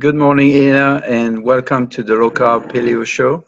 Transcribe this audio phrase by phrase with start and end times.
[0.00, 3.44] Good morning, Inna, and welcome to the Low Carb Paleo Show.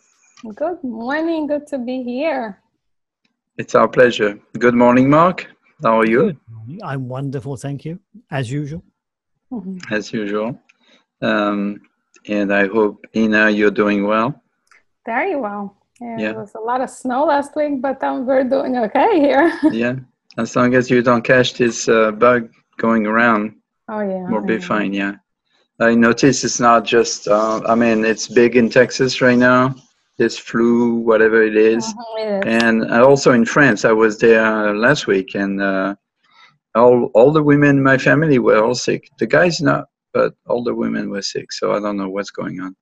[0.54, 1.46] Good morning.
[1.46, 2.60] Good to be here.
[3.56, 4.38] It's our pleasure.
[4.58, 5.46] Good morning, Mark.
[5.82, 6.36] How are you?
[6.84, 7.98] I'm wonderful, thank you,
[8.30, 8.84] as usual.
[9.50, 9.94] Mm-hmm.
[9.94, 10.60] As usual.
[11.22, 11.80] Um,
[12.28, 14.42] and I hope, Inna, you're doing well.
[15.06, 15.74] Very well.
[16.02, 16.32] Yeah, yeah.
[16.32, 19.58] There was a lot of snow last week, but um, we're doing okay here.
[19.72, 19.94] yeah.
[20.36, 23.56] As long as you don't catch this uh, bug going around,
[23.88, 24.92] oh yeah, we'll be fine.
[24.92, 25.14] Yeah.
[25.80, 27.28] I notice it's not just.
[27.28, 29.74] Uh, I mean, it's big in Texas right now.
[30.18, 31.84] This flu, whatever it is.
[31.84, 32.62] Uh-huh, it is.
[32.62, 33.84] and also in France.
[33.84, 35.94] I was there last week, and uh,
[36.74, 39.10] all all the women in my family were all sick.
[39.18, 41.52] The guys not, but all the women were sick.
[41.52, 42.76] So I don't know what's going on.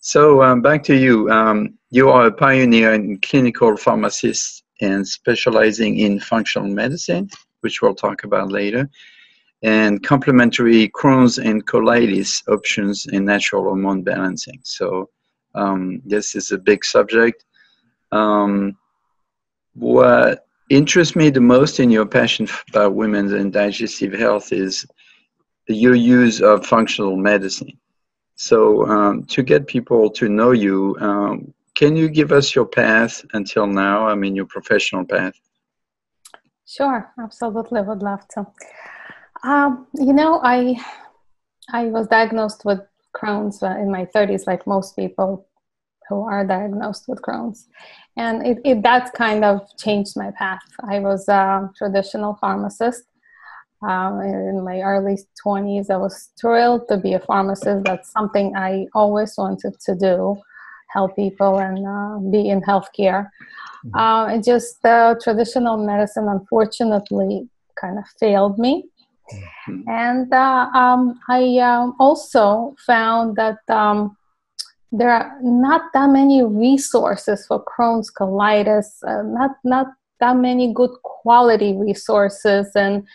[0.00, 1.30] So um, back to you.
[1.30, 7.94] Um, you are a pioneer in clinical pharmacist and specializing in functional medicine, which we'll
[7.94, 8.90] talk about later,
[9.62, 14.60] and complementary Crohn's and colitis options in natural hormone balancing.
[14.64, 15.08] So
[15.54, 17.44] um, this is a big subject.
[18.10, 18.76] Um,
[19.74, 24.86] what interests me the most in your passion about women's and digestive health is
[25.68, 27.78] your use of functional medicine.
[28.34, 33.24] So um, to get people to know you, um, can you give us your path
[33.32, 34.06] until now?
[34.06, 35.34] I mean, your professional path.
[36.66, 38.46] Sure, absolutely, would love to.
[39.42, 40.80] Um, you know, I
[41.72, 42.80] I was diagnosed with
[43.16, 45.46] Crohn's uh, in my 30s, like most people
[46.08, 47.68] who are diagnosed with Crohn's,
[48.16, 50.62] and it, it that kind of changed my path.
[50.88, 53.04] I was a traditional pharmacist.
[53.82, 57.84] Um, in my early 20s, I was thrilled to be a pharmacist.
[57.84, 60.40] That's something I always wanted to do
[60.92, 63.30] help people and uh, be in healthcare.
[63.86, 63.94] Mm-hmm.
[63.94, 67.48] Uh, just uh, traditional medicine, unfortunately,
[67.80, 68.84] kind of failed me.
[69.32, 69.88] Mm-hmm.
[69.88, 74.16] And uh, um, I um, also found that um,
[74.90, 79.86] there are not that many resources for Crohn's colitis, uh, not not
[80.20, 83.06] that many good quality resources and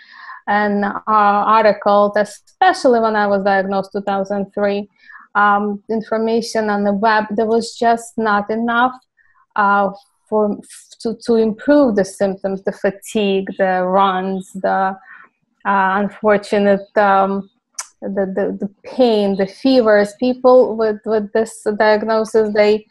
[0.48, 4.90] and uh, articles, especially when I was diagnosed 2003
[5.36, 8.94] um, information on the web, there was just not enough
[9.56, 9.90] uh,
[10.28, 10.58] for
[11.02, 14.98] to, to improve the symptoms, the fatigue, the runs, the
[15.68, 17.50] uh, unfortunate um,
[18.02, 20.14] the, the, the pain, the fevers.
[20.20, 22.86] People with, with this diagnosis, they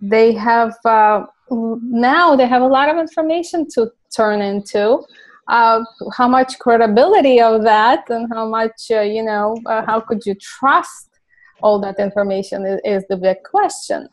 [0.00, 5.00] they have uh, now they have a lot of information to turn into.
[5.48, 5.84] Uh,
[6.16, 10.34] how much credibility of that, and how much uh, you know, uh, how could you
[10.36, 11.08] trust
[11.62, 14.08] all that information is, is the big question.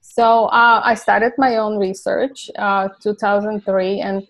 [0.00, 4.26] So uh, I started my own research, uh, 2003, and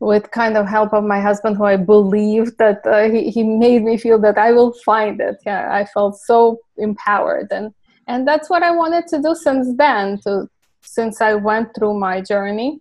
[0.00, 3.82] with kind of help of my husband, who I believed that uh, he, he made
[3.82, 5.36] me feel that I will find it.
[5.44, 7.74] Yeah, I felt so empowered, and
[8.06, 10.18] and that's what I wanted to do since then.
[10.24, 10.48] To
[10.82, 12.80] since I went through my journey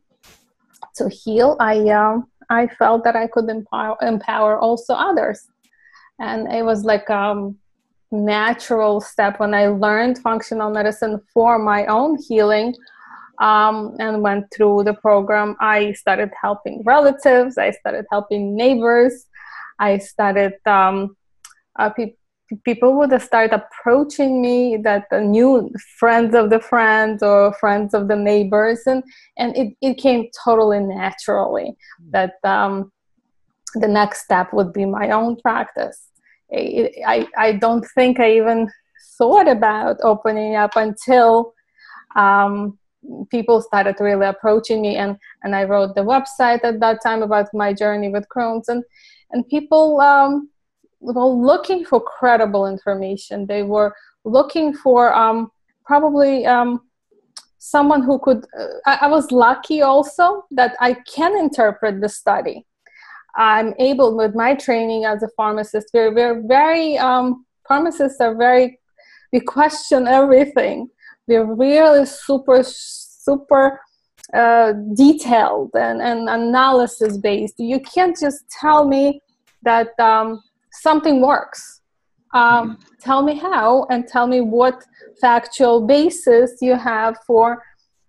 [0.95, 5.47] to heal, I um, I felt that I could empower empower also others,
[6.19, 7.57] and it was like um,
[8.11, 12.75] natural step when I learned functional medicine for my own healing
[13.39, 15.55] um, and went through the program.
[15.59, 19.25] I started helping relatives, I started helping neighbors,
[19.79, 21.15] I started, um,
[21.77, 22.15] uh, pe-
[22.63, 28.07] people would start approaching me that uh, new friends of the friends or friends of
[28.07, 29.03] the neighbors, and,
[29.37, 31.75] and it, it came totally naturally
[32.11, 32.91] that um,
[33.75, 36.07] the next step would be my own practice.
[36.51, 38.69] I, I don't think I even
[39.17, 41.53] thought about opening up until
[42.15, 42.79] um,
[43.31, 47.47] people started really approaching me and, and I wrote the website at that time about
[47.53, 48.83] my journey with Crohn's and,
[49.31, 50.49] and people um,
[50.99, 53.45] were looking for credible information.
[53.45, 55.51] They were looking for um,
[55.85, 56.81] probably um,
[57.57, 62.65] someone who could, uh, I, I was lucky also that I can interpret the study.
[63.35, 65.89] I'm able with my training as a pharmacist.
[65.93, 68.79] We're, we're very, um, pharmacists are very,
[69.31, 70.89] we question everything.
[71.29, 73.79] We're really super, super
[74.33, 77.55] uh, detailed and, and analysis based.
[77.59, 79.21] You can't just tell me
[79.63, 80.41] that um,
[80.71, 81.81] something works.
[82.33, 84.83] Um, tell me how and tell me what
[85.21, 87.63] factual basis you have for,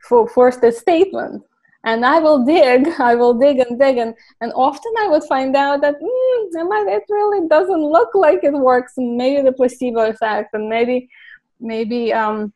[0.08, 1.43] for, for the statement
[1.84, 5.56] and I will dig, I will dig and dig, and, and often I would find
[5.56, 8.94] out that mm, it really doesn't look like it works.
[8.96, 11.08] Maybe the placebo effect, and maybe
[11.61, 12.52] maybe um,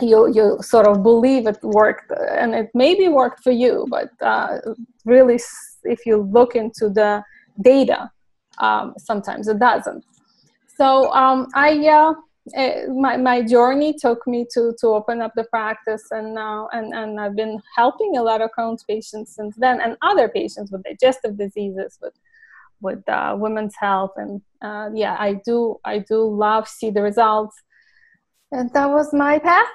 [0.00, 4.58] you you sort of believe it worked, and it maybe worked for you, but uh,
[5.04, 5.38] really,
[5.84, 7.22] if you look into the
[7.60, 8.10] data,
[8.58, 10.04] um, sometimes it doesn't.
[10.76, 11.78] So um, I
[12.56, 16.92] uh, my, my journey took me to, to open up the practice and now and,
[16.92, 20.82] and I've been helping a lot of Crohn's patients since then and other patients with
[20.82, 22.12] digestive diseases with
[22.82, 27.56] with uh, women's health and uh, yeah I do I do love see the results
[28.52, 29.66] and that was my path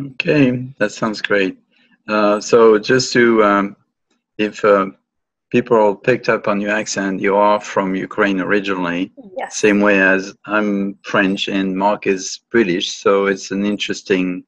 [0.00, 1.58] okay that sounds great
[2.08, 3.76] uh, so just to um,
[4.38, 4.86] if uh,
[5.50, 7.20] people picked up on your accent.
[7.20, 9.12] You are from Ukraine originally.
[9.38, 9.56] Yes.
[9.56, 14.44] Same way as I'm French and Mark is British, so it's an interesting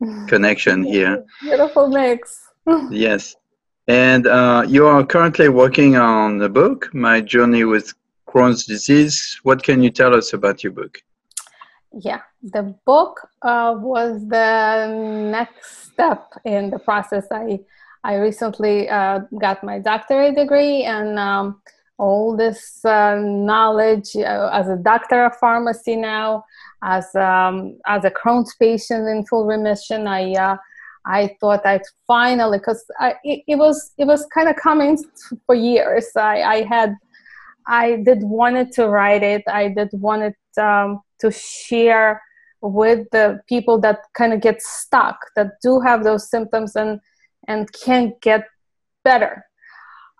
[0.28, 1.24] connection here.
[1.42, 2.40] Beautiful mix.
[2.90, 3.36] yes.
[3.88, 7.92] And uh, you are currently working on a book, My Journey with
[8.28, 9.40] Crohn's Disease.
[9.42, 10.98] What can you tell us about your book?
[11.92, 14.86] Yeah, the book uh, was the
[15.30, 17.26] next step in the process.
[17.32, 17.60] I
[18.04, 21.60] I recently uh, got my doctorate degree and um,
[21.98, 26.44] all this uh, knowledge uh, as a doctor of pharmacy now,
[26.82, 30.06] as um, as a Crohn's patient in full remission.
[30.06, 30.56] I uh,
[31.04, 32.84] I thought I'd finally, because
[33.24, 34.96] it, it was it was kind of coming
[35.44, 36.06] for years.
[36.16, 36.94] I, I had
[37.66, 39.42] I did wanted to write it.
[39.48, 42.22] I did wanted um, to share
[42.62, 47.00] with the people that kind of get stuck, that do have those symptoms and
[47.48, 48.46] and can get
[49.02, 49.44] better.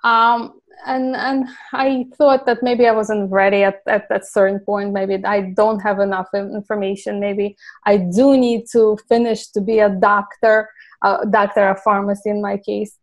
[0.02, 4.92] Um, and and I thought that maybe I wasn't ready at, at that certain point.
[4.92, 7.20] Maybe I don't have enough information.
[7.20, 10.70] Maybe I do need to finish to be a doctor,
[11.02, 12.96] a doctor of pharmacy in my case,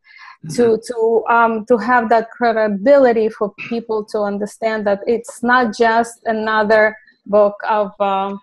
[0.46, 0.56] mm-hmm.
[0.56, 6.20] to to um, to have that credibility for people to understand that it's not just
[6.26, 6.98] another
[7.30, 8.40] book of um,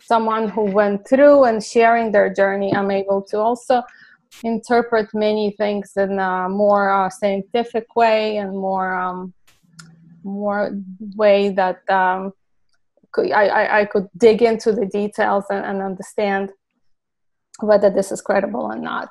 [0.00, 2.74] someone who went through and sharing their journey.
[2.74, 3.82] I'm able to also
[4.42, 9.32] interpret many things in a more uh, scientific way and more um,
[10.24, 10.70] more
[11.16, 12.32] way that um,
[13.16, 16.52] I, I, could dig into the details and, and, understand
[17.60, 19.08] whether this is credible or not.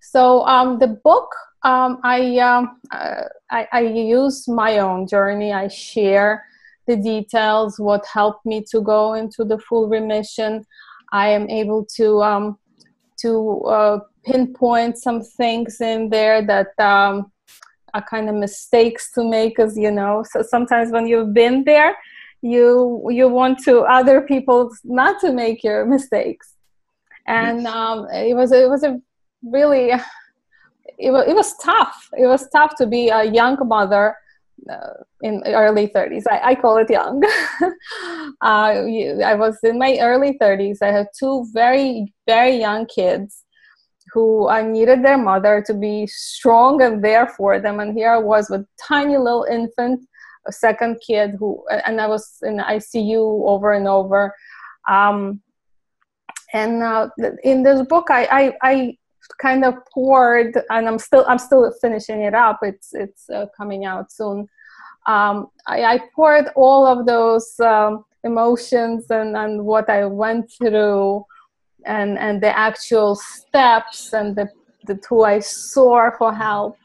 [0.00, 5.52] So um, the book, um, I, um, uh, I, I use my own journey.
[5.52, 6.44] I share
[6.88, 10.64] the details, what helped me to go into the full remission.
[11.12, 12.58] I am able to um,
[13.20, 17.30] to uh, pinpoint some things in there that um,
[17.94, 21.96] are kind of mistakes to make as you know so sometimes when you've been there
[22.42, 26.54] you you want to other people not to make your mistakes.
[27.26, 29.00] And um, it was it was a
[29.42, 29.90] really
[30.98, 32.08] it was, it was tough.
[32.16, 34.16] It was tough to be a young mother
[34.70, 37.22] uh, in early 30s I, I call it young
[38.40, 38.74] uh,
[39.24, 43.44] i was in my early 30s i had two very very young kids
[44.12, 47.80] who I needed their mother to be strong and there for them.
[47.80, 50.06] And here I was with tiny little infant,
[50.46, 54.34] a second kid who, and I was in ICU over and over.
[54.88, 55.42] Um,
[56.54, 57.10] and uh,
[57.44, 58.98] in this book, I, I, I,
[59.42, 62.60] kind of poured, and I'm still, I'm still finishing it up.
[62.62, 64.48] It's, it's uh, coming out soon.
[65.08, 71.24] Um, I, I, poured all of those um, emotions and, and what I went through
[71.86, 74.50] and and the actual steps and the,
[74.86, 76.76] the who I saw for help,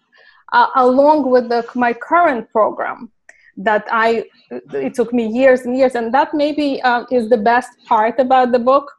[0.53, 3.11] uh, along with the, my current program
[3.57, 7.71] that I it took me years and years, and that maybe uh, is the best
[7.85, 8.89] part about the book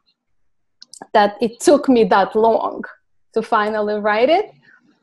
[1.13, 2.83] that it took me that long
[3.33, 4.51] to finally write it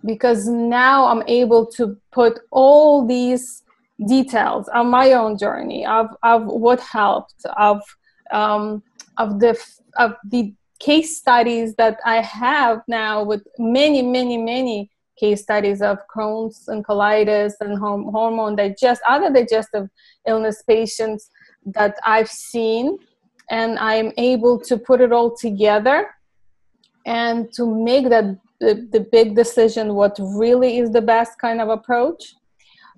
[0.05, 3.62] because now I'm able to put all these
[4.07, 7.83] details on my own journey of, of what helped of
[8.31, 8.83] um,
[9.19, 9.59] of the
[9.99, 15.99] of the case studies that I have now with many, many, many case studies of
[16.13, 19.89] Crohn's and colitis and hormone digest other digestive
[20.27, 21.31] illness patients
[21.67, 22.99] that I've seen,
[23.51, 26.09] and I'm able to put it all together
[27.07, 31.69] and to make that the, the big decision what really is the best kind of
[31.69, 32.35] approach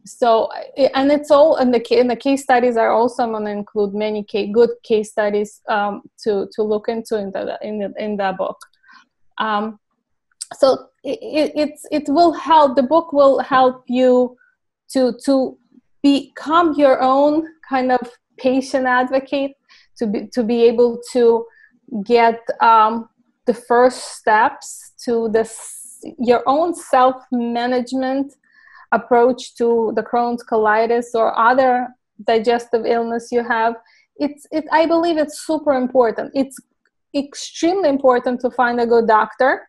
[0.07, 3.95] so and it's all in the in the case studies are also going to include
[3.95, 8.17] many case, good case studies um, to to look into in the in the, in
[8.17, 8.59] the book.
[9.39, 9.79] Um,
[10.53, 14.37] so it, it's it will help the book will help you
[14.91, 15.57] to to
[16.03, 19.53] become your own kind of patient advocate
[19.97, 21.47] to be to be able to
[22.05, 23.09] get um,
[23.47, 28.35] the first steps to this your own self management
[28.95, 31.89] approach to the Crohn's colitis or other
[32.27, 33.75] digestive illness you have,
[34.17, 36.31] it's it, I believe it's super important.
[36.35, 36.57] It's
[37.15, 39.69] extremely important to find a good doctor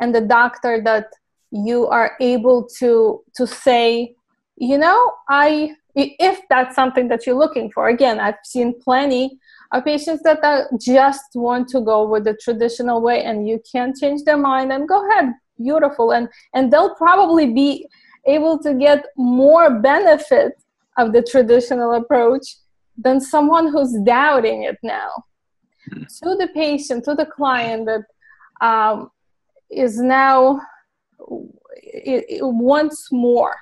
[0.00, 1.06] and the doctor that
[1.50, 4.14] you are able to to say,
[4.56, 7.88] you know, I if that's something that you're looking for.
[7.88, 9.38] Again, I've seen plenty
[9.72, 13.96] of patients that are just want to go with the traditional way and you can't
[13.96, 17.86] change their mind and go ahead beautiful and and they'll probably be
[18.26, 20.52] able to get more benefit
[20.96, 22.56] of the traditional approach
[22.96, 25.10] than someone who's doubting it now.
[25.92, 26.04] Hmm.
[26.04, 28.04] to the patient to the client that
[28.66, 29.10] um,
[29.70, 30.60] is now
[31.76, 33.54] it, it wants more.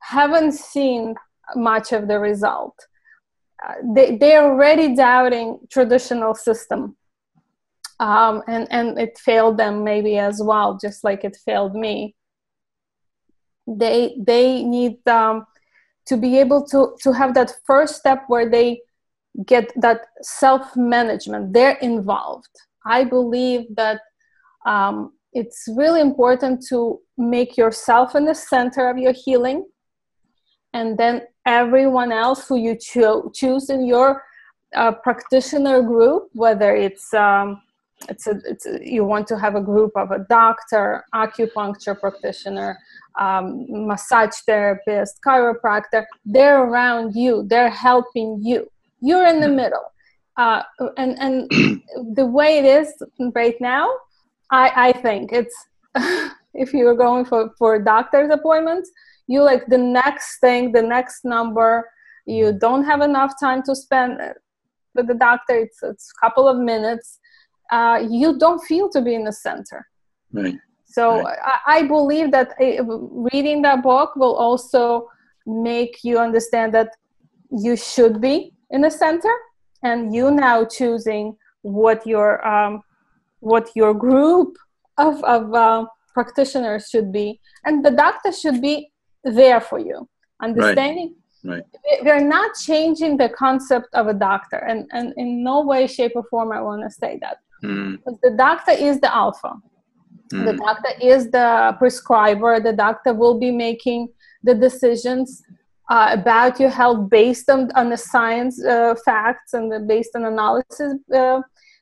[0.00, 1.14] Haven't seen
[1.54, 2.74] much of the result.
[3.64, 6.96] Uh, they, they're already doubting traditional system.
[8.00, 12.16] Um, and and it failed them maybe as well just like it failed me
[13.78, 15.46] they they need um,
[16.06, 18.80] to be able to to have that first step where they
[19.46, 22.54] get that self management they're involved.
[22.84, 24.00] I believe that
[24.66, 29.66] um, it's really important to make yourself in the center of your healing
[30.72, 34.22] and then everyone else who you cho- choose in your
[34.74, 37.60] uh, practitioner group whether it's um,
[38.08, 42.78] it's a, it's a, you want to have a group of a doctor acupuncture practitioner
[43.18, 49.84] um, massage therapist chiropractor they're around you they're helping you you're in the middle
[50.36, 50.62] uh,
[50.96, 51.50] and and
[52.16, 52.92] the way it is
[53.34, 53.90] right now
[54.50, 55.54] i i think it's
[56.54, 58.90] if you're going for for doctor's appointments
[59.26, 61.88] you like the next thing the next number
[62.26, 64.20] you don't have enough time to spend
[64.94, 67.20] with the doctor it's, it's a couple of minutes
[67.70, 69.86] uh, you don't feel to be in the center.
[70.32, 70.56] Right.
[70.90, 71.38] So right.
[71.44, 72.84] I, I, believe that uh,
[73.32, 75.08] reading that book will also
[75.46, 76.90] make you understand that
[77.50, 79.32] you should be in the center,
[79.84, 82.82] and you now choosing what your um,
[83.38, 84.56] what your group
[84.98, 88.90] of of uh, practitioners should be, and the doctor should be
[89.22, 90.08] there for you,
[90.42, 91.14] understanding.
[91.42, 91.62] Right.
[92.02, 96.24] We're not changing the concept of a doctor, and, and in no way, shape, or
[96.24, 97.98] form I want to say that Mm.
[98.22, 99.54] The doctor is the alpha.
[100.32, 100.46] Mm.
[100.46, 102.60] The doctor is the prescriber.
[102.60, 104.08] The doctor will be making
[104.42, 105.42] the decisions
[105.90, 110.24] uh, about your health based on, on the science uh, facts and the, based on
[110.24, 111.40] analysis uh,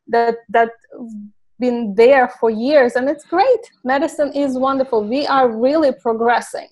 [0.09, 0.71] that that
[1.61, 6.69] been there for years and it's great medicine is wonderful we are really progressing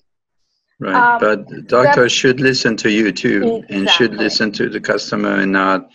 [0.79, 3.75] right um, but doctors should listen to you too exactly.
[3.75, 5.89] and should listen to the customer and not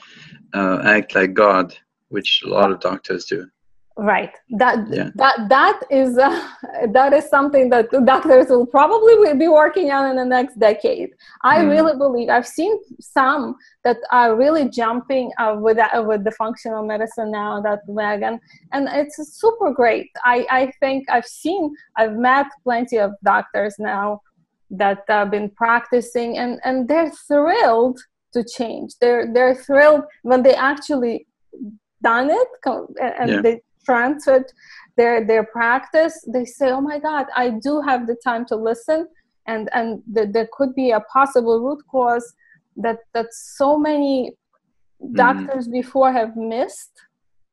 [0.55, 1.75] uh, act like god
[2.11, 3.49] which a lot of doctors do
[3.97, 5.11] right that yeah.
[5.15, 6.49] that that is uh,
[6.93, 11.11] that is something that doctors will probably be working on in the next decade
[11.43, 11.71] i mm.
[11.71, 16.85] really believe i've seen some that are really jumping uh, with uh, with the functional
[16.85, 18.41] medicine now that wagon
[18.73, 24.21] and it's super great i i think i've seen i've met plenty of doctors now
[24.71, 28.01] that have been practicing and and they're thrilled
[28.33, 31.27] to change they're they're thrilled when they actually
[32.03, 32.49] done it
[32.99, 33.41] and yeah.
[33.43, 34.45] they transferred
[34.97, 39.07] their their practice they say oh my god i do have the time to listen
[39.47, 42.35] and and th- there could be a possible root cause
[42.77, 44.33] that that so many
[45.03, 45.15] mm-hmm.
[45.15, 45.73] doctors mm.
[45.73, 46.93] before have missed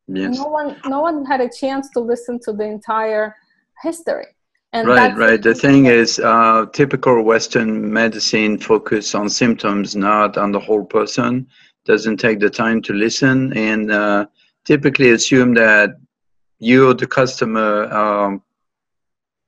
[0.07, 0.37] yes.
[0.37, 3.35] no one no one had a chance to listen to the entire
[3.83, 4.27] history
[4.73, 10.51] and right right the thing is uh, typical western medicine focus on symptoms not on
[10.51, 11.47] the whole person
[11.85, 14.25] doesn't take the time to listen and uh,
[14.65, 15.89] typically assume that
[16.59, 18.41] you, the customer, um,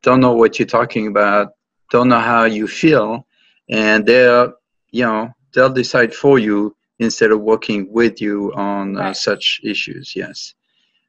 [0.02, 1.54] don't know what you're talking about,
[1.92, 3.28] don't know how you feel,
[3.70, 4.54] and they'll,
[4.92, 10.16] you know, they'll decide for you instead of working with you on uh, such issues.
[10.16, 10.54] Yes.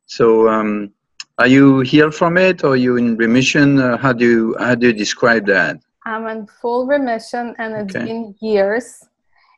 [0.07, 0.93] So, um,
[1.39, 3.79] are you healed from it, or are you in remission?
[3.79, 5.79] Uh, how do you how do you describe that?
[6.05, 8.05] I'm in full remission, and it's okay.
[8.05, 9.03] been years.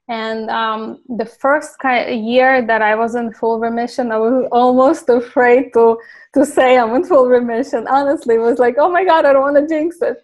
[0.08, 5.72] And um, the first year that I was in full remission, I was almost afraid
[5.74, 5.96] to
[6.34, 7.86] to say I'm in full remission.
[7.88, 10.18] Honestly, it was like, oh my god, I don't want to jinx it.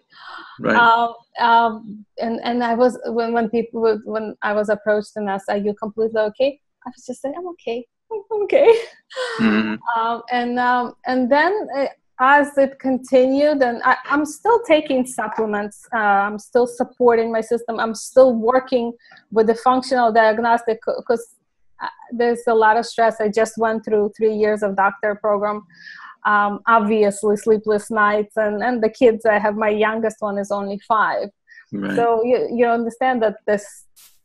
[0.59, 0.75] Right.
[0.75, 5.49] Um, um, and and I was when when people when I was approached and asked,
[5.49, 8.71] "Are you completely okay?" I was just saying, "I'm okay, I'm okay."
[9.39, 9.75] Mm-hmm.
[9.97, 11.87] Um, and um, and then uh,
[12.21, 15.97] as it continued and I, am still taking supplements uh,
[16.27, 18.93] i'm still supporting my system i'm still working
[19.31, 21.35] with the functional diagnostic because
[21.81, 23.19] uh, there's a lot of stress.
[23.19, 25.65] I just went through three years of doctor program
[26.27, 30.79] um, obviously sleepless nights and, and the kids i have my youngest one is only
[30.87, 31.29] five.
[31.73, 31.95] Right.
[31.95, 33.65] so you, you understand that this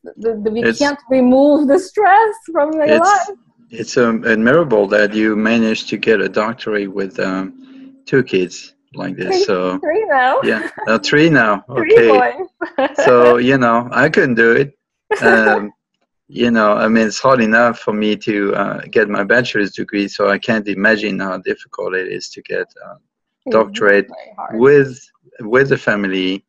[0.05, 3.29] the, the, we it's, can't remove the stress from your life.
[3.71, 7.66] it's um, admirable that you managed to get a doctorate with um,
[8.07, 9.29] two kids like this.
[9.29, 10.41] Three, so three now.
[10.43, 11.65] Yeah, uh, three now.
[11.69, 12.09] Okay.
[12.09, 14.79] Three so you know, I couldn't do it.
[15.23, 15.73] Um,
[16.29, 20.09] you know, I mean, it's hard enough for me to uh, get my bachelor's degree,
[20.09, 24.09] so I can't imagine how difficult it is to get a doctorate
[24.53, 24.99] with
[25.41, 26.45] with the family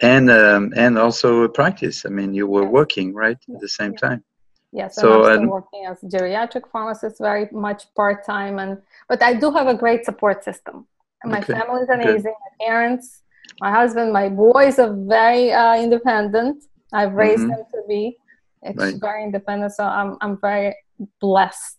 [0.00, 2.04] and um, and also a practice.
[2.06, 4.22] I mean, you were working right at the same time.
[4.72, 9.32] Yes, so, I'm still working as geriatric pharmacist, very much part time, and but I
[9.32, 10.86] do have a great support system.
[11.24, 11.54] My okay.
[11.54, 12.34] family is amazing.
[12.46, 13.22] My parents,
[13.60, 16.64] my husband, my boys are very uh, independent.
[16.92, 17.50] I've raised mm-hmm.
[17.50, 18.18] them to be
[18.62, 18.94] it's right.
[19.00, 19.72] very independent.
[19.72, 20.76] So I'm I'm very
[21.20, 21.76] blessed.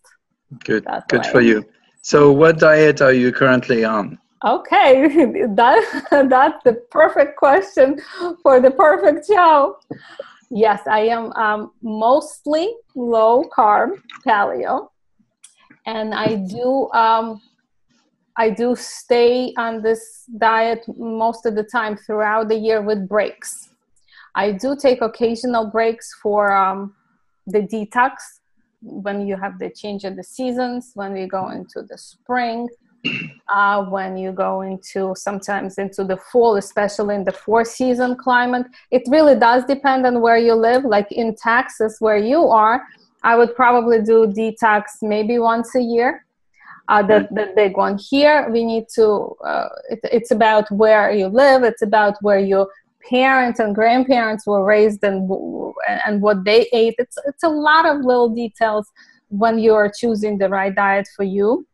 [0.64, 1.30] Good, good way.
[1.30, 1.64] for you.
[2.02, 4.18] So, what diet are you currently on?
[4.44, 5.06] Okay,
[5.54, 8.00] that that's the perfect question
[8.42, 9.78] for the perfect show.
[10.50, 13.90] Yes, I am um, mostly low carb
[14.26, 14.88] paleo,
[15.86, 17.40] and I do um,
[18.36, 23.70] I do stay on this diet most of the time throughout the year with breaks.
[24.34, 26.94] I do take occasional breaks for um,
[27.46, 28.14] the detox
[28.80, 32.68] when you have the change of the seasons, when we go into the spring,
[33.48, 38.66] uh, when you go into sometimes into the fall, especially in the four season climate.
[38.90, 40.84] It really does depend on where you live.
[40.84, 42.82] Like in Texas, where you are,
[43.22, 46.24] I would probably do detox maybe once a year.
[46.88, 51.28] Uh, the, the big one here we need to uh, it, it's about where you
[51.28, 52.68] live it's about where you
[53.08, 55.30] parents and grandparents were raised and
[56.04, 58.90] and what they ate it's it's a lot of little details
[59.28, 61.64] when you are choosing the right diet for you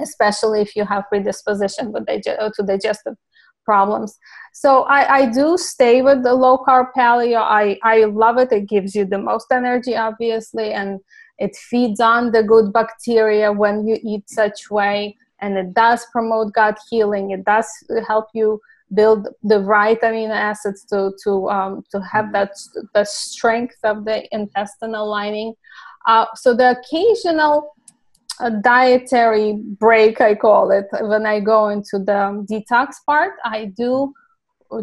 [0.00, 3.14] especially if you have predisposition with dig- to digestive
[3.64, 4.18] problems
[4.54, 8.68] so I, I do stay with the low carb paleo I, I love it it
[8.68, 11.00] gives you the most energy obviously and
[11.38, 16.52] it feeds on the good bacteria when you eat such way and it does promote
[16.54, 17.66] gut healing it does
[18.08, 18.60] help you
[18.94, 22.32] build the right amino acids to to um, to have mm-hmm.
[22.32, 22.52] that
[22.94, 25.54] the strength of the intestinal lining.
[26.06, 27.74] Uh, so the occasional
[28.40, 34.12] uh, dietary break, I call it, when I go into the detox part, I do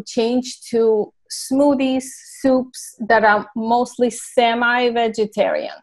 [0.06, 2.04] change to smoothies,
[2.40, 5.78] soups that are mostly semi-vegetarian.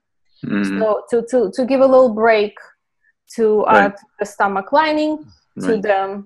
[0.45, 0.79] Mm-hmm.
[0.79, 2.55] So to, to, to give a little break
[3.35, 3.97] to, uh, right.
[3.97, 5.25] to the stomach lining,
[5.57, 5.67] right.
[5.67, 6.23] to the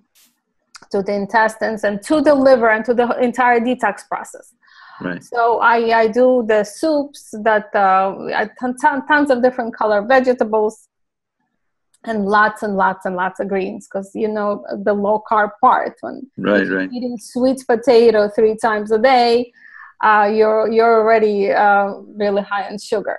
[0.91, 4.55] to the intestines and to the liver and to the entire detox process.
[5.01, 5.23] Right.
[5.23, 10.87] So I, I do the soups that uh, tons, tons of different color vegetables
[12.05, 15.95] and lots and lots and lots of greens because you know the low carb part
[16.01, 16.89] when right, right.
[16.93, 19.51] eating sweet potato three times a day
[20.01, 23.17] uh, you're you're already uh, really high in sugar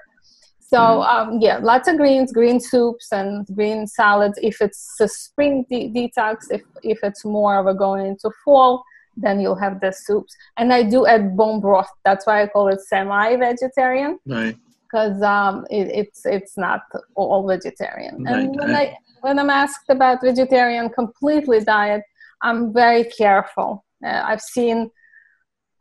[0.71, 1.07] so mm.
[1.07, 4.39] um, yeah, lots of greens, green soups and green salads.
[4.41, 8.85] If it's a spring de- detox, if if it's more of a going into fall,
[9.17, 10.33] then you'll have the soups.
[10.57, 11.91] And I do add bone broth.
[12.05, 14.21] That's why I call it semi-vegetarian.
[14.25, 14.57] Right.
[14.91, 16.83] Because um, it, it's it's not
[17.15, 18.25] all vegetarian.
[18.25, 18.35] Right.
[18.35, 22.03] And when I when I'm asked about vegetarian completely diet,
[22.43, 23.85] I'm very careful.
[24.05, 24.91] Uh, I've seen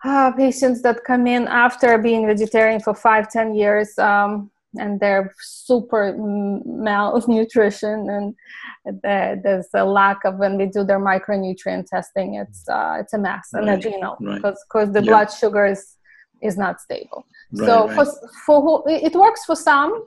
[0.03, 3.97] uh, patients that come in after being vegetarian for five, ten years.
[3.97, 11.87] Um, and they're super malnutrition and there's a lack of when we do their micronutrient
[11.87, 13.67] testing it's uh, it's a mess right.
[13.67, 14.35] and adrenal right.
[14.35, 15.11] because because the yeah.
[15.11, 15.95] blood sugar is
[16.41, 18.05] is not stable right, so for
[18.45, 20.05] for who it works for some.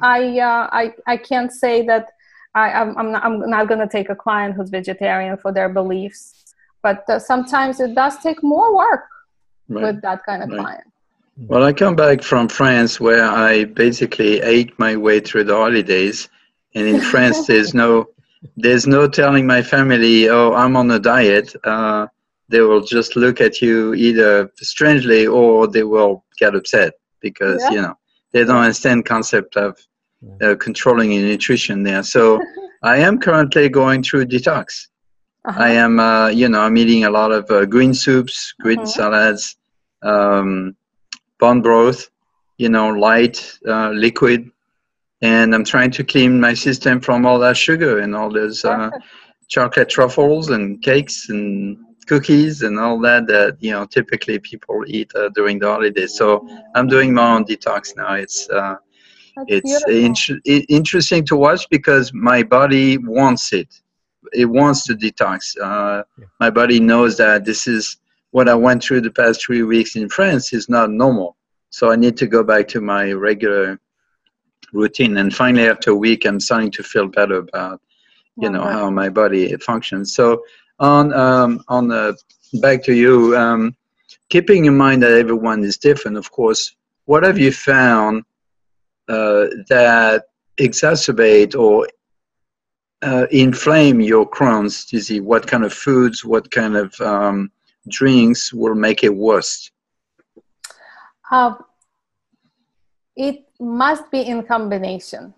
[0.00, 2.06] I uh, i i can't say that
[2.54, 5.68] i i'm, I'm not, I'm not going to take a client who's vegetarian for their
[5.68, 6.38] beliefs
[6.82, 9.04] but uh, sometimes it does take more work
[9.68, 10.84] with that kind of client.
[11.36, 16.28] Well, I come back from France where I basically ate my way through the holidays,
[16.74, 18.08] and in France there's no
[18.56, 21.54] there's no telling my family, oh, I'm on a diet.
[21.64, 22.06] Uh,
[22.48, 27.70] they will just look at you either strangely or they will get upset because yeah.
[27.70, 27.94] you know
[28.32, 29.78] they don't understand concept of
[30.42, 32.02] uh, controlling your nutrition there.
[32.02, 32.40] So
[32.82, 34.88] I am currently going through detox.
[35.44, 35.62] Uh-huh.
[35.62, 38.86] I am, uh, you know, I'm eating a lot of uh, green soups, green uh-huh.
[38.86, 39.56] salads.
[40.02, 40.76] Um,
[41.38, 42.10] bone broth,
[42.58, 44.50] you know, light, uh, liquid,
[45.22, 48.90] and I'm trying to clean my system from all that sugar and all those uh,
[49.48, 55.10] chocolate truffles and cakes and cookies and all that that you know typically people eat
[55.14, 56.14] uh, during the holidays.
[56.16, 56.28] So
[56.74, 58.14] I'm doing my own detox now.
[58.14, 58.76] It's uh,
[59.46, 63.68] it's in- interesting to watch because my body wants it.
[64.32, 65.56] It wants to detox.
[65.60, 66.24] Uh, yeah.
[66.40, 67.98] My body knows that this is
[68.30, 71.36] what I went through the past three weeks in France is not normal.
[71.70, 73.78] So I need to go back to my regular
[74.72, 75.16] routine.
[75.18, 77.80] And finally, after a week, I'm starting to feel better about,
[78.36, 80.14] you know, how my body functions.
[80.14, 80.42] So
[80.78, 82.16] on um, on the
[82.60, 83.76] back to you, um,
[84.28, 86.16] keeping in mind that everyone is different.
[86.16, 86.74] Of course,
[87.06, 88.24] what have you found
[89.08, 90.24] uh, that
[90.58, 91.88] exacerbate or
[93.02, 95.20] uh, inflame your Crohn's disease?
[95.20, 97.50] What kind of foods, what kind of um,
[97.88, 99.70] drinks will make it worse?
[101.30, 101.54] Uh,
[103.16, 105.34] it must be in combination.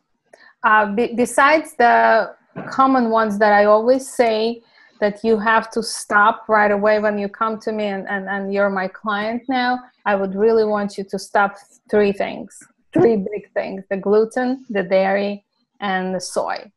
[0.62, 2.34] Uh, be- besides the
[2.70, 4.62] common ones that I always say
[5.00, 8.52] that you have to stop right away when you come to me and, and, and
[8.52, 11.56] you're my client now, I would really want you to stop
[11.90, 12.56] three things,
[12.92, 15.44] three big things the gluten, the dairy,
[15.80, 16.70] and the soy.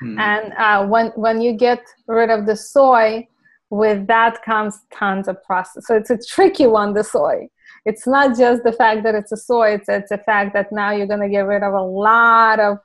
[0.00, 0.18] Hmm.
[0.18, 3.28] And uh, when, when you get rid of the soy,
[3.70, 5.86] with that comes tons of process.
[5.86, 7.48] So it's a tricky one, the soy.
[7.84, 10.92] It's not just the fact that it's a soy, it's, it's the fact that now
[10.92, 12.78] you're going to get rid of a lot of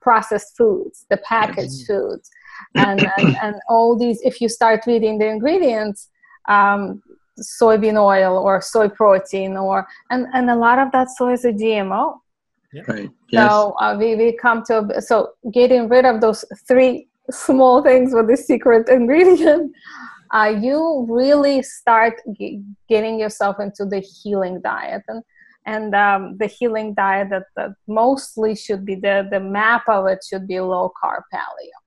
[0.00, 2.30] processed foods, the packaged foods,
[2.76, 4.20] and, and, and all these.
[4.22, 6.08] If you start reading the ingredients,
[6.48, 7.02] um,
[7.40, 11.52] soybean oil or soy protein, or and, and a lot of that soy is a
[11.52, 12.14] GMO.
[12.72, 12.82] Yeah.
[12.88, 13.10] Right.
[13.28, 13.50] Yes.
[13.50, 18.28] So uh, we, we come to so getting rid of those three small things with
[18.28, 19.72] the secret ingredient
[20.32, 25.22] uh, you really start g- getting yourself into the healing diet and
[25.64, 30.18] and um, the healing diet that, that, mostly should be the the map of it
[30.28, 31.78] should be low carb paleo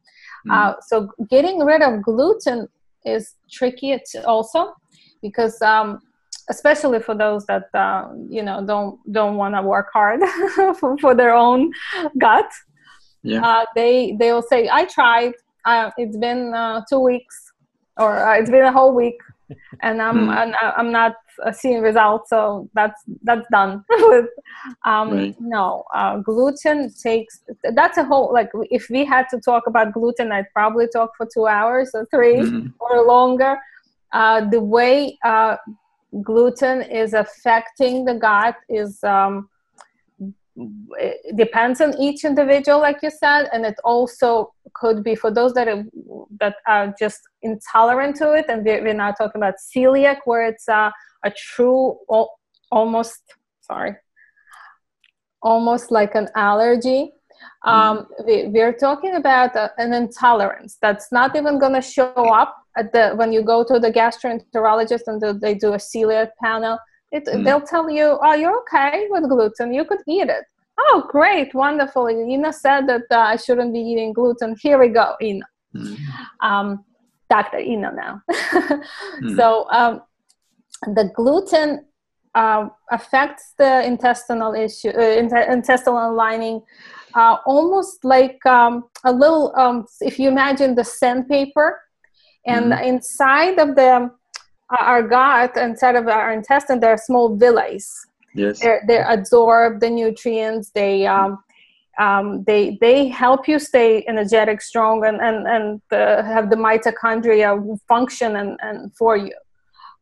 [0.48, 0.52] mm.
[0.54, 2.68] uh, so getting rid of gluten
[3.06, 4.74] is tricky also
[5.22, 6.00] because um,
[6.50, 10.22] especially for those that uh, you know don't don't want to work hard
[10.80, 11.72] for, for, their own
[12.18, 12.50] gut
[13.24, 13.42] yeah.
[13.42, 15.34] Uh, they they will say i tried
[15.66, 17.52] uh, it's been uh, two weeks
[17.98, 19.18] or uh, it's been a whole week
[19.82, 20.42] and i'm mm.
[20.42, 24.26] and i'm not uh, seeing results so that's that's done with
[24.86, 25.36] um right.
[25.40, 27.42] no uh, gluten takes
[27.74, 31.28] that's a whole like if we had to talk about gluten i'd probably talk for
[31.34, 32.74] two hours or 3 mm.
[32.80, 33.58] or longer
[34.14, 35.58] uh, the way uh,
[36.22, 39.50] gluten is affecting the gut is um,
[40.58, 45.54] it depends on each individual like you said and it also could be for those
[45.54, 45.84] that are,
[46.40, 50.68] that are just intolerant to it and we're, we're now talking about celiac where it's
[50.70, 50.90] uh,
[51.26, 51.98] a true
[52.72, 53.22] almost
[53.62, 53.96] sorry
[55.42, 57.12] almost like an allergy
[57.66, 57.70] mm-hmm.
[57.70, 62.56] um, we, we're talking about uh, an intolerance that's not even going to show up
[62.78, 66.78] at the when you go to the gastroenterologist and they do a celiac panel
[67.16, 67.44] it, mm.
[67.44, 69.74] They'll tell you, "Oh, you're okay with gluten.
[69.74, 70.46] You could eat it."
[70.78, 72.08] Oh, great, wonderful.
[72.08, 74.56] Inna said that uh, I shouldn't be eating gluten.
[74.62, 75.48] Here we go, Inna.
[75.74, 75.98] Mm.
[76.42, 76.86] Um,
[77.30, 77.60] Dr.
[77.60, 78.22] Inna now.
[78.32, 79.36] mm.
[79.38, 80.02] So um,
[80.94, 81.86] the gluten
[82.36, 86.62] uh, affects the intestinal issue, uh, intestinal lining,
[87.16, 89.54] uh, almost like um, a little.
[89.56, 91.80] Um, if you imagine the sandpaper,
[92.46, 92.86] and mm.
[92.86, 94.12] inside of the
[94.80, 97.80] our gut inside of our intestine there are small villi
[98.36, 98.60] yes.
[98.60, 100.72] They're, they absorb the nutrients.
[100.72, 101.40] They um,
[101.98, 107.80] um, they they help you stay energetic strong and and, and uh, have the mitochondria
[107.88, 109.36] function and, and for you.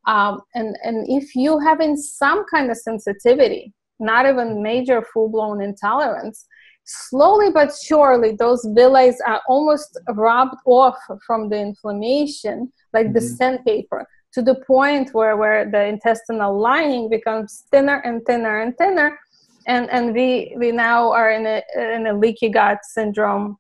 [0.06, 6.46] Um, and and if you having some kind of sensitivity not even major full-blown intolerance
[6.84, 13.14] slowly but surely those villi are almost rubbed off from the inflammation like mm-hmm.
[13.14, 18.78] the sandpaper to the point where, where the intestinal lining becomes thinner and thinner and
[18.78, 19.20] thinner
[19.68, 23.58] and and we we now are in a in a leaky gut syndrome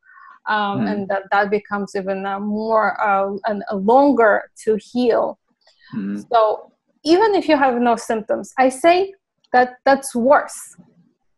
[0.48, 0.92] um, mm.
[0.92, 5.40] and that that becomes even uh, more uh, and uh, longer to heal
[5.96, 6.24] mm.
[6.32, 6.72] so
[7.04, 9.14] even if you have no symptoms i say
[9.52, 10.76] that that's worse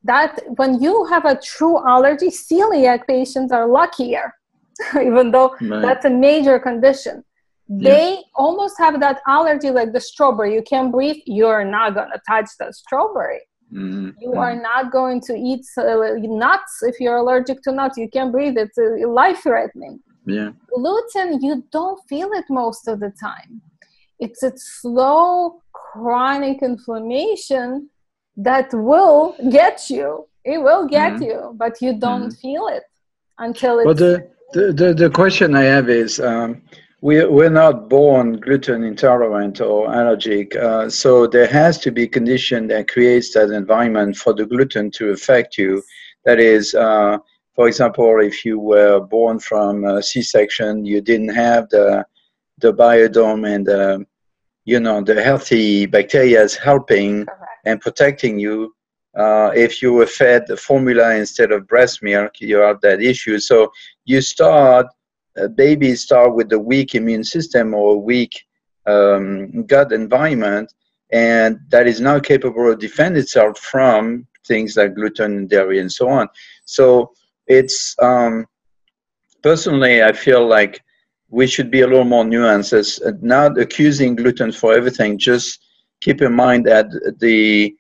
[0.03, 4.33] that when you have a true allergy celiac patients are luckier
[4.95, 5.81] even though right.
[5.81, 7.23] that's a major condition
[7.67, 8.21] they yeah.
[8.35, 10.53] almost have that allergy like the strawberry.
[10.53, 13.41] You can't breathe you're not going to touch the strawberry.
[13.73, 14.11] Mm-hmm.
[14.21, 16.83] you are not going to eat uh, nuts.
[16.83, 18.57] If you're allergic to nuts you can't breathe.
[18.57, 20.51] It's uh, life threatening yeah.
[20.73, 23.61] Gluten you don't feel it most of the time.
[24.19, 27.89] It's a slow chronic inflammation
[28.37, 30.27] that will get you.
[30.43, 31.23] It will get mm-hmm.
[31.23, 32.41] you but you don't mm-hmm.
[32.41, 32.83] feel it
[33.39, 36.61] until it's well, the, the, the, the question i have is um,
[37.05, 42.07] we, we're not born gluten intolerant or allergic, uh, so there has to be a
[42.07, 45.83] condition that creates that environment for the gluten to affect you.
[46.23, 47.19] That is, uh,
[47.53, 52.03] for example, if you were born from a C-section, you didn't have the
[52.57, 54.03] the biodome and the,
[54.63, 57.65] you know the healthy bacteria is helping Correct.
[57.65, 58.73] and protecting you.
[59.15, 63.37] Uh, if you were fed the formula instead of breast milk, you have that issue.
[63.37, 63.71] So
[64.05, 64.87] you start
[65.55, 68.45] babies start with a weak immune system or a weak
[68.85, 70.73] um, gut environment,
[71.11, 75.91] and that is not capable of defend itself from things like gluten and dairy and
[75.91, 76.27] so on.
[76.65, 77.13] So
[77.47, 78.45] it's um,
[79.41, 80.81] personally, I feel like
[81.29, 85.17] we should be a little more nuanced, not accusing gluten for everything.
[85.17, 85.59] Just
[86.01, 86.87] keep in mind that
[87.19, 87.75] the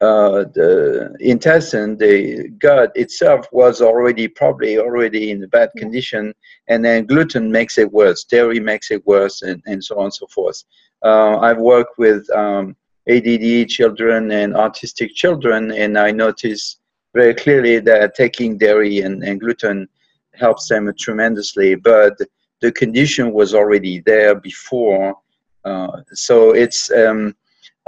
[0.00, 6.34] uh, the intestine, the gut itself was already probably already in a bad condition,
[6.68, 10.14] and then gluten makes it worse, dairy makes it worse, and, and so on and
[10.14, 10.62] so forth.
[11.02, 12.76] Uh, I've worked with um,
[13.08, 16.80] ADD children and autistic children, and I noticed
[17.14, 19.88] very clearly that taking dairy and, and gluten
[20.34, 22.18] helps them tremendously, but
[22.60, 25.16] the condition was already there before.
[25.64, 27.34] Uh, so it's um,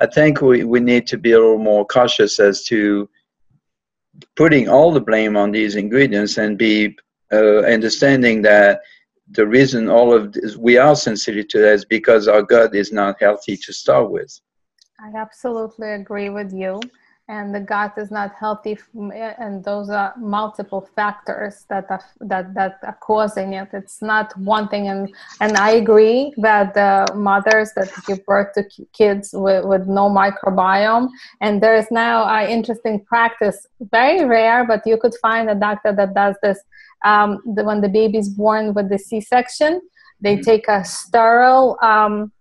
[0.00, 3.08] I think we, we need to be a little more cautious as to
[4.36, 6.96] putting all the blame on these ingredients and be
[7.32, 8.80] uh, understanding that
[9.32, 12.92] the reason all of this, we are sensitive to that is because our gut is
[12.92, 14.40] not healthy to start with.
[15.00, 16.80] I absolutely agree with you
[17.28, 18.78] and the gut is not healthy
[19.38, 24.66] and those are multiple factors that are, that that are causing it it's not one
[24.68, 29.86] thing and and i agree that the mothers that give birth to kids with, with
[29.86, 31.08] no microbiome
[31.40, 35.92] and there is now an interesting practice very rare but you could find a doctor
[35.92, 36.58] that does this
[37.04, 39.80] um, the, when the baby is born with the c-section
[40.20, 40.42] they mm-hmm.
[40.42, 42.32] take a sterile um,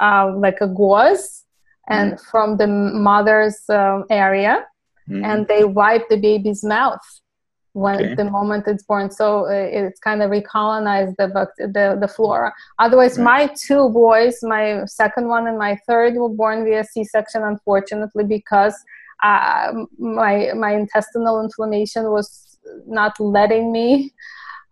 [0.00, 1.41] uh, like a gauze
[1.88, 2.30] and mm-hmm.
[2.30, 4.64] from the mother's um, area
[5.08, 5.24] mm-hmm.
[5.24, 7.00] and they wipe the baby's mouth
[7.74, 8.14] when okay.
[8.14, 11.26] the moment it's born so uh, it's kind of recolonized the,
[11.58, 13.24] the the flora otherwise right.
[13.24, 18.76] my two boys my second one and my third were born via c-section unfortunately because
[19.22, 24.12] uh, my my intestinal inflammation was not letting me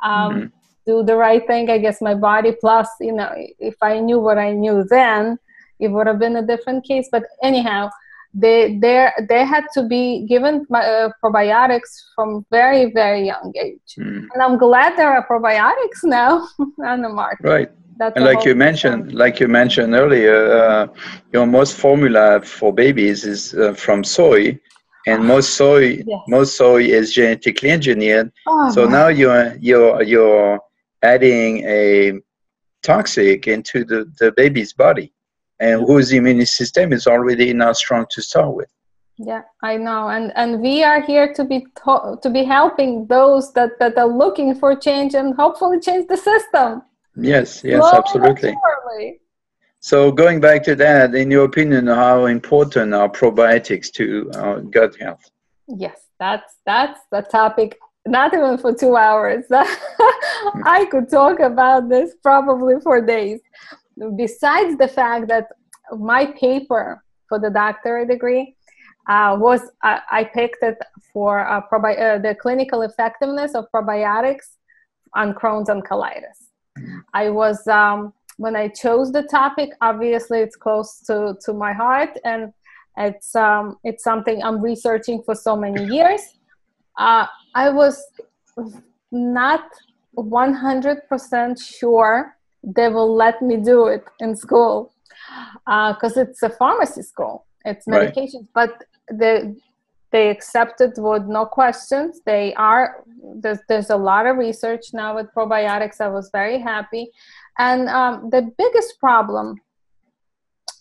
[0.02, 0.46] um, mm-hmm.
[0.86, 4.36] do the right thing i guess my body plus you know if i knew what
[4.36, 5.38] i knew then
[5.80, 7.08] it would have been a different case.
[7.10, 7.90] But anyhow,
[8.32, 14.26] they they they had to be given uh, probiotics from very very young age, mm.
[14.32, 16.46] and I'm glad there are probiotics now
[16.84, 17.44] on the market.
[17.44, 17.70] Right.
[17.98, 20.86] That's and like you mentioned, like you mentioned earlier, uh,
[21.34, 24.58] your most formula for babies is uh, from soy,
[25.06, 26.20] and most soy yes.
[26.26, 28.32] most soy is genetically engineered.
[28.46, 30.60] Oh, so now you're you're you're
[31.02, 32.20] adding a
[32.82, 35.12] toxic into the, the baby's body
[35.60, 38.70] and whose immune system is already not strong to start with.
[39.18, 40.08] Yeah i know.
[40.08, 44.08] And and we are here to be to, to be helping those that that are
[44.08, 46.82] looking for change and hopefully change the system.
[47.16, 48.54] Yes yes Slowly absolutely.
[49.80, 54.96] so going back to that in your opinion how important are probiotics to our gut
[54.96, 55.30] health?
[55.68, 59.44] Yes that's that's the topic not even for two hours.
[60.64, 63.40] I could talk about this probably for days
[64.16, 65.48] besides the fact that
[65.98, 68.56] my paper for the doctorate degree
[69.08, 70.78] uh, was uh, I picked it
[71.12, 74.56] for uh, probi- uh, the clinical effectiveness of probiotics
[75.14, 76.38] on Crohn's and colitis.
[77.14, 79.70] I was um, when I chose the topic.
[79.80, 82.52] Obviously, it's close to to my heart, and
[82.96, 86.22] it's um, it's something I'm researching for so many years.
[86.98, 88.04] Uh, I was
[89.10, 89.64] not
[90.16, 94.92] 100% sure they will let me do it in school.
[95.66, 97.46] Because uh, it's a pharmacy school.
[97.64, 98.68] It's medications right.
[98.68, 99.54] but they
[100.12, 102.20] they accepted with no questions.
[102.26, 103.04] They are
[103.36, 106.00] there's, there's a lot of research now with probiotics.
[106.00, 107.10] I was very happy.
[107.58, 109.60] And um, the biggest problem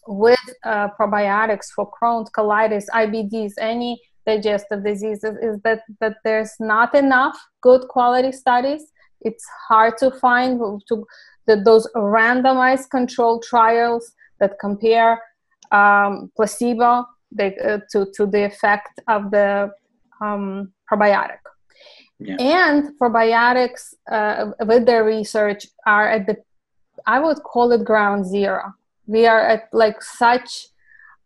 [0.08, 6.96] with uh, probiotics for crohn's colitis ibds any digestive diseases is that that there's not
[6.96, 8.84] enough good quality studies.
[9.22, 11.06] It's hard to find to
[11.50, 14.04] that those randomized controlled trials
[14.40, 15.22] that compare
[15.72, 19.72] um, placebo they, uh, to, to the effect of the
[20.22, 21.42] um, probiotic.
[22.20, 22.38] Yeah.
[22.40, 26.36] And probiotics, uh, with their research, are at the,
[27.06, 28.74] I would call it ground zero.
[29.08, 30.68] We are at like such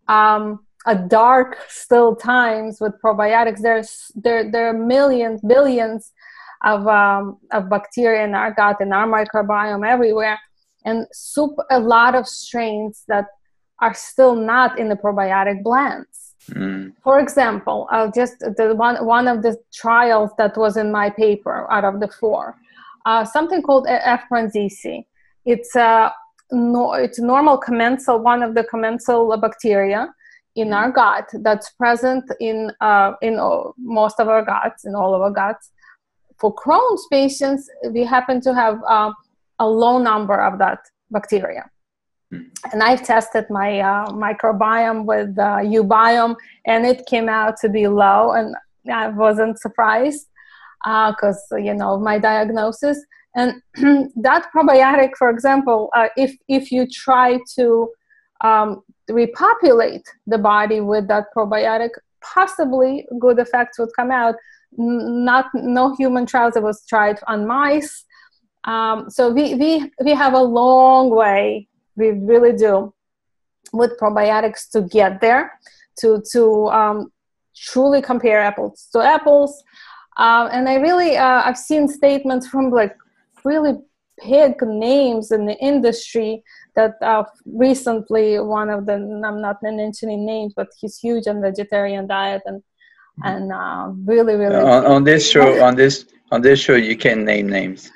[0.08, 3.62] um, a dark still times with probiotics.
[3.62, 6.12] There's there there are millions, billions
[6.64, 10.40] of, um, of bacteria in our gut and our microbiome everywhere
[10.86, 13.26] and soup a lot of strains that
[13.80, 16.36] are still not in the probiotic blends.
[16.52, 16.94] Mm.
[17.04, 21.72] For example, I'll just the one one of the trials that was in my paper
[21.72, 22.56] out of the four,
[23.06, 24.24] uh, something called F.
[24.30, 25.06] prausnitzii.
[25.46, 26.14] It's a
[26.52, 30.14] no, it's normal commensal, one of the commensal bacteria
[30.56, 30.76] in mm.
[30.76, 33.36] our gut that's present in uh, in
[33.78, 35.72] most of our guts, in all of our guts,
[36.40, 39.12] for Crohn's patients, we happen to have uh,
[39.60, 40.80] a low number of that
[41.12, 41.70] bacteria.
[42.72, 47.88] and I've tested my uh, microbiome with uh, uBiome, and it came out to be
[47.88, 48.56] low, and
[48.92, 50.28] I wasn't surprised
[50.84, 53.04] because uh, you know my diagnosis.
[53.36, 53.62] And
[54.16, 57.90] that probiotic, for example, uh, if if you try to
[58.42, 61.90] um, repopulate the body with that probiotic,
[62.22, 64.36] possibly good effects would come out.
[64.78, 66.56] Not no human trials.
[66.56, 68.06] It was tried on mice.
[68.66, 72.94] Um, so we, we we have a long way we really do
[73.74, 75.60] with probiotics to get there
[76.00, 77.12] to to um,
[77.56, 79.64] truly compare apples to apples
[80.18, 82.96] um, and i really uh, i've seen statements from like
[83.46, 83.74] really
[84.26, 86.44] big names in the industry
[86.76, 92.08] that uh, recently one of them i'm not mentioning names but he's huge on vegetarian
[92.08, 92.64] diet and.
[93.24, 97.24] And uh, really really on, on this show on this on this show you can
[97.24, 97.92] name names.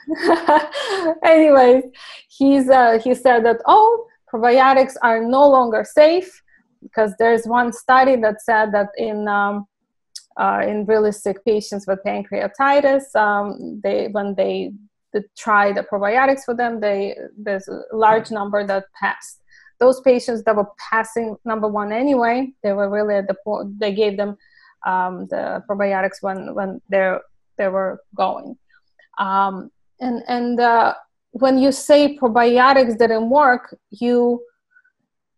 [1.23, 1.85] Anyways
[2.27, 6.43] he's uh, he said that oh probiotics are no longer safe
[6.81, 9.65] because there's one study that said that in um,
[10.37, 14.71] uh, in really sick patients with pancreatitis um, they when they,
[15.13, 19.41] they tried the probiotics for them they there's a large number that passed.
[19.79, 23.93] Those patients that were passing number one anyway they were really at the point they
[23.93, 24.37] gave them
[24.85, 27.21] um, the probiotics when when they're
[27.57, 28.57] they were going
[29.17, 30.93] um, and and uh,
[31.31, 34.43] when you say probiotics didn't work, you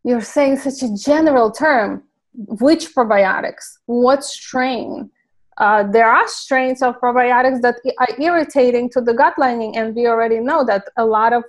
[0.04, 2.04] you're saying such a general term.
[2.34, 3.66] Which probiotics?
[3.86, 5.10] What strain?
[5.58, 10.08] Uh, there are strains of probiotics that are irritating to the gut lining, and we
[10.08, 11.44] already know that a lot of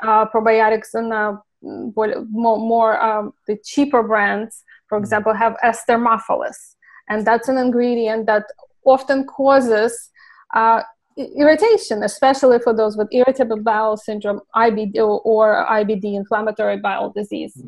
[0.00, 2.26] uh, probiotics and uh, more,
[2.58, 5.04] more um, the cheaper brands, for mm-hmm.
[5.04, 6.75] example, have Esteromophilus,
[7.08, 8.44] and that's an ingredient that
[8.84, 10.10] often causes
[10.54, 10.82] uh,
[11.16, 17.62] irritation, especially for those with irritable bowel syndrome, IBD or IBD, inflammatory bowel disease.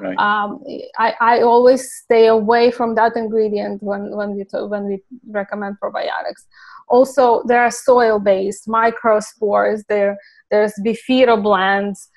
[0.00, 0.18] Right.
[0.18, 0.64] Um,
[0.98, 6.46] I, I always stay away from that ingredient when, when, we, when we recommend probiotics.
[6.88, 9.82] Also, there are soil-based microspores.
[9.88, 10.16] There,
[10.50, 12.08] there's bifido blends.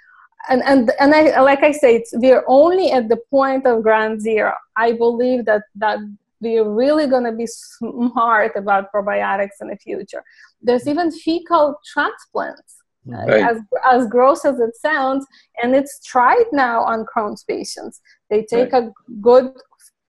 [0.49, 4.53] And, and, and I, like I say, we're only at the point of ground zero.
[4.75, 5.99] I believe that, that
[6.39, 10.23] we're really going to be smart about probiotics in the future.
[10.61, 12.75] There's even fecal transplants,
[13.11, 13.43] uh, right.
[13.43, 15.25] as, as gross as it sounds,
[15.61, 18.01] and it's tried now on Crohn's patients.
[18.29, 18.83] They take right.
[18.83, 19.51] a good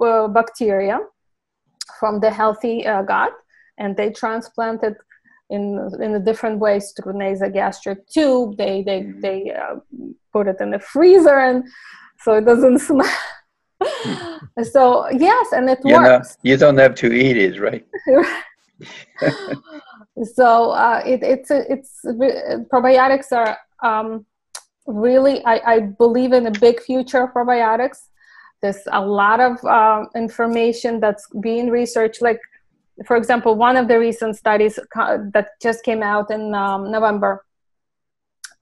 [0.00, 1.00] uh, bacteria
[1.98, 3.32] from the healthy uh, gut
[3.78, 4.96] and they transplant it
[5.50, 8.56] in in a different ways through nasogastric tube.
[8.58, 9.20] They they mm-hmm.
[9.20, 9.76] they uh,
[10.32, 11.64] put it in the freezer and
[12.20, 13.18] so it doesn't smell
[14.70, 16.36] so yes, and it you works.
[16.42, 17.86] Know, you don't have to eat it, right?
[20.34, 22.00] so uh, it, it's it's
[22.72, 24.24] probiotics are um,
[24.86, 27.98] really I, I believe in a big future of probiotics.
[28.60, 32.20] There's a lot of um, information that's being researched.
[32.20, 32.40] Like,
[33.06, 37.44] for example, one of the recent studies that just came out in um, November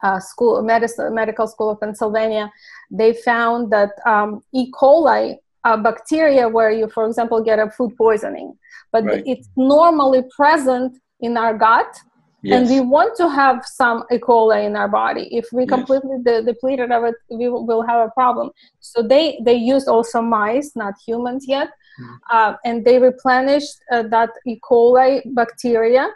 [0.02, 2.50] uh, school medicine medical school of pennsylvania
[2.90, 7.96] they found that um, e coli a bacteria where you for example get a food
[7.96, 8.56] poisoning
[8.92, 9.22] but right.
[9.26, 11.98] it's normally present in our gut
[12.42, 12.60] yes.
[12.60, 16.24] and we want to have some e coli in our body if we completely yes.
[16.26, 20.72] de- depleted of it we will have a problem so they they used also mice
[20.76, 21.68] not humans yet
[22.00, 22.16] mm.
[22.30, 26.08] uh, and they replenished uh, that e coli bacteria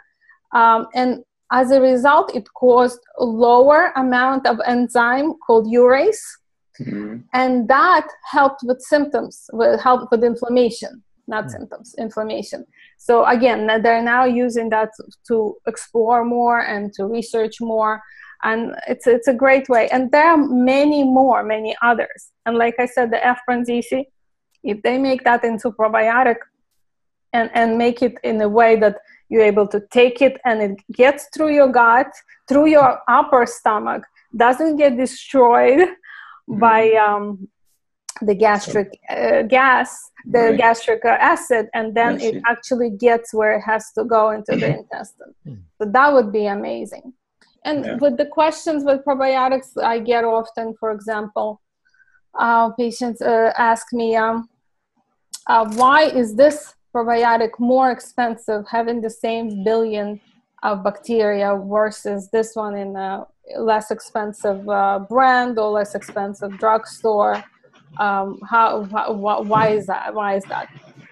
[0.53, 6.23] um, and as a result, it caused a lower amount of enzyme called urease,
[6.79, 7.17] mm-hmm.
[7.33, 11.51] and that helped with symptoms, with helped with inflammation, not mm-hmm.
[11.51, 12.65] symptoms, inflammation.
[12.97, 14.91] So again, they're now using that
[15.27, 18.01] to explore more and to research more,
[18.43, 19.89] and it's it's a great way.
[19.89, 22.31] And there are many more, many others.
[22.45, 23.39] And like I said, the F.
[23.47, 24.05] prausnitzii,
[24.63, 26.37] if they make that into probiotic,
[27.33, 28.97] and and make it in a way that
[29.31, 32.11] you're able to take it and it gets through your gut
[32.47, 34.03] through your upper stomach
[34.35, 36.59] doesn't get destroyed mm-hmm.
[36.59, 37.47] by um,
[38.21, 40.57] the gastric uh, gas the right.
[40.57, 45.33] gastric acid and then it actually gets where it has to go into the intestine
[45.43, 45.55] hmm.
[45.79, 47.13] so that would be amazing
[47.65, 47.95] and yeah.
[47.95, 51.61] with the questions with probiotics i get often for example
[52.37, 54.47] uh, patients uh, ask me um,
[55.47, 60.19] uh, why is this probiotic more expensive having the same billion
[60.63, 63.25] of bacteria versus this one in a
[63.57, 67.43] less expensive uh, brand or less expensive drugstore
[67.99, 70.13] um, how, how why is that?
[70.13, 70.69] Why is that?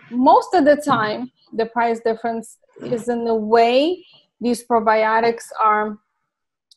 [0.10, 4.06] Most of the time the price difference is in the way
[4.40, 5.98] these probiotics are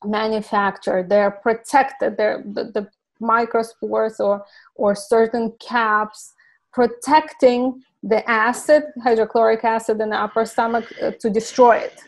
[0.04, 1.08] manufactured.
[1.08, 2.16] They're protected.
[2.16, 2.88] They're the, the
[3.20, 4.44] microspores or
[4.74, 6.32] or certain caps
[6.72, 12.00] protecting the acid hydrochloric acid in the upper stomach uh, to destroy it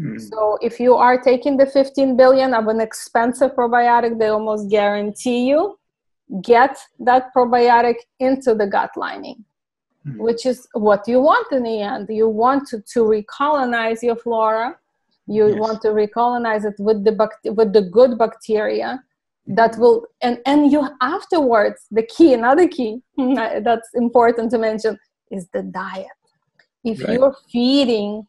[0.00, 0.20] mm.
[0.20, 5.46] so if you are taking the 15 billion of an expensive probiotic they almost guarantee
[5.46, 5.78] you
[6.42, 9.44] get that probiotic into the gut lining
[10.06, 10.16] mm.
[10.18, 14.74] which is what you want in the end you want to, to recolonize your flora
[15.26, 15.58] you yes.
[15.58, 19.02] want to recolonize it with the bact- with the good bacteria
[19.46, 19.80] that mm-hmm.
[19.82, 24.98] will and and you afterwards the key another key that's important to mention
[25.30, 26.06] is the diet
[26.84, 27.14] if right.
[27.14, 28.26] you're feeding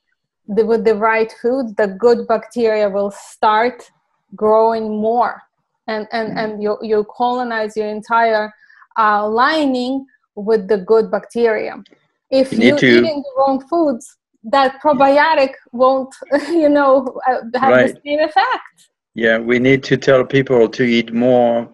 [0.48, 3.92] the, with the right food, the good bacteria will start
[4.36, 5.42] growing more
[5.88, 6.44] and and mm.
[6.44, 8.52] and you you colonize your entire
[8.98, 11.82] uh, lining with the good bacteria
[12.32, 16.14] if you are eating the wrong foods that probiotic won't
[16.50, 17.96] you know uh, have right.
[17.96, 21.72] the same effect yeah we need to tell people to eat more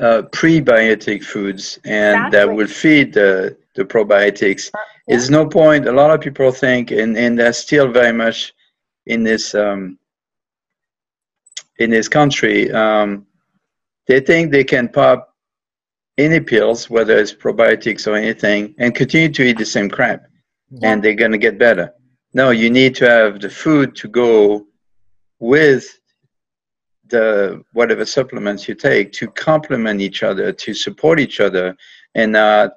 [0.00, 2.38] uh, prebiotic foods and exactly.
[2.38, 4.80] that will feed the the probiotics yeah.
[5.08, 8.52] there's no point a lot of people think and and that's still very much
[9.06, 9.98] in this um,
[11.78, 13.26] in this country um,
[14.06, 15.34] they think they can pop
[16.18, 20.24] any pills whether it's probiotics or anything and continue to eat the same crap
[20.70, 20.92] yeah.
[20.92, 21.92] and they're going to get better.
[22.32, 24.66] No, you need to have the food to go
[25.38, 25.98] with
[27.08, 31.76] the whatever supplements you take to complement each other, to support each other,
[32.14, 32.72] and not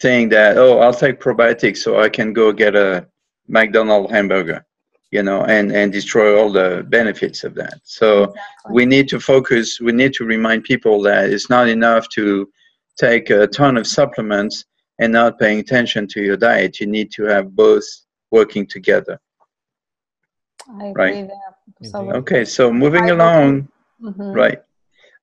[0.00, 3.06] think that oh, I'll take probiotics so I can go get a
[3.48, 4.64] McDonald's hamburger,
[5.10, 7.80] you know, and and destroy all the benefits of that.
[7.84, 8.74] So exactly.
[8.74, 9.80] we need to focus.
[9.80, 12.48] We need to remind people that it's not enough to
[12.96, 14.64] take a ton of supplements
[14.98, 16.80] and not paying attention to your diet.
[16.80, 17.84] You need to have both
[18.30, 19.20] working together.
[20.68, 21.30] I right.
[21.94, 23.68] Okay, so moving along,
[24.02, 24.32] mm-hmm.
[24.32, 24.60] right.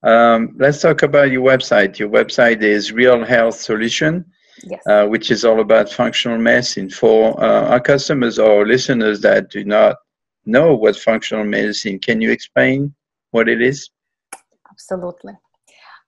[0.03, 1.99] Um, let's talk about your website.
[1.99, 4.25] Your website is Real Health Solution,
[4.63, 4.81] yes.
[4.87, 6.89] uh, which is all about functional medicine.
[6.89, 9.97] For uh, our customers or listeners that do not
[10.45, 12.93] know what functional medicine, can you explain
[13.31, 13.89] what it is?
[14.69, 15.33] Absolutely.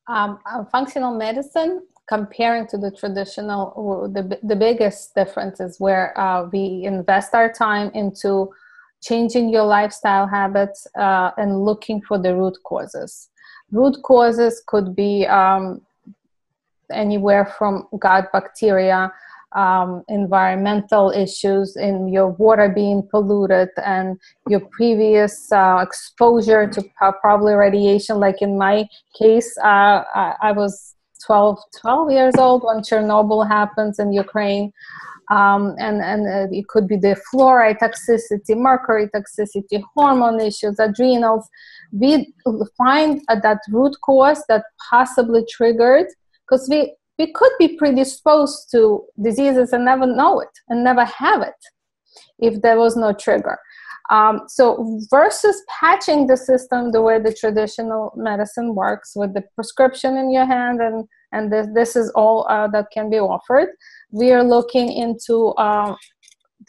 [0.08, 6.48] Um, uh, functional medicine comparing to the traditional the, the biggest difference is where uh,
[6.52, 8.50] we invest our time into
[9.02, 13.30] changing your lifestyle habits uh, and looking for the root causes
[13.72, 15.82] root causes could be um,
[16.92, 19.12] anywhere from gut bacteria
[19.54, 26.84] um, environmental issues in your water being polluted and your previous uh, exposure to
[27.22, 30.04] probably radiation like in my case uh,
[30.42, 34.72] I, was 12, 12 years old when Chernobyl happens in Ukraine.
[35.30, 41.50] Um, and and uh, it could be the fluoride toxicity, mercury toxicity, hormone issues, adrenals.
[41.92, 42.34] We
[42.78, 46.08] find that root cause that possibly triggered
[46.48, 51.42] because we we could be predisposed to diseases and never know it and never have
[51.42, 51.62] it
[52.40, 53.58] if there was no trigger.
[54.10, 60.16] Um, so versus patching the system the way the traditional medicine works with the prescription
[60.16, 63.68] in your hand and and this, this is all uh, that can be offered
[64.12, 65.94] we are looking into uh,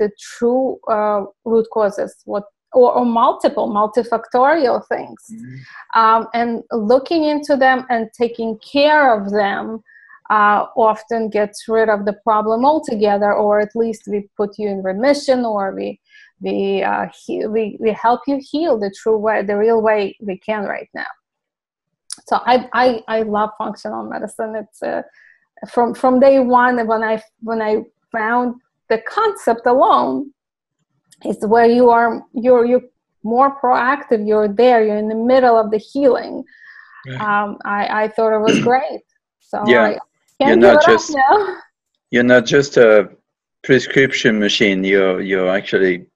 [0.01, 2.43] the true uh, root causes what
[2.73, 5.25] or, or multiple multifactorial things.
[5.33, 6.01] Mm-hmm.
[6.01, 9.83] um, and looking into them and taking care of them
[10.31, 14.83] uh, often gets rid of the problem altogether or at least we put you in
[14.83, 16.01] remission or we
[16.41, 20.39] we uh, he, we, we help you heal the true way the real way we
[20.39, 21.07] can right now.
[22.27, 24.55] So i i, I love functional medicine.
[24.55, 25.03] It's uh,
[25.69, 28.55] from from day one when i when i found
[28.89, 30.33] the concept alone
[31.25, 32.83] is where you are you're you're
[33.23, 36.45] more proactive you're there you're in the middle of the healing
[37.07, 37.43] yeah.
[37.43, 39.03] um, I, I thought it was great
[39.41, 39.99] so yeah
[40.41, 41.17] you're not just
[42.11, 43.11] you're not just a
[43.63, 46.07] prescription machine you're you're actually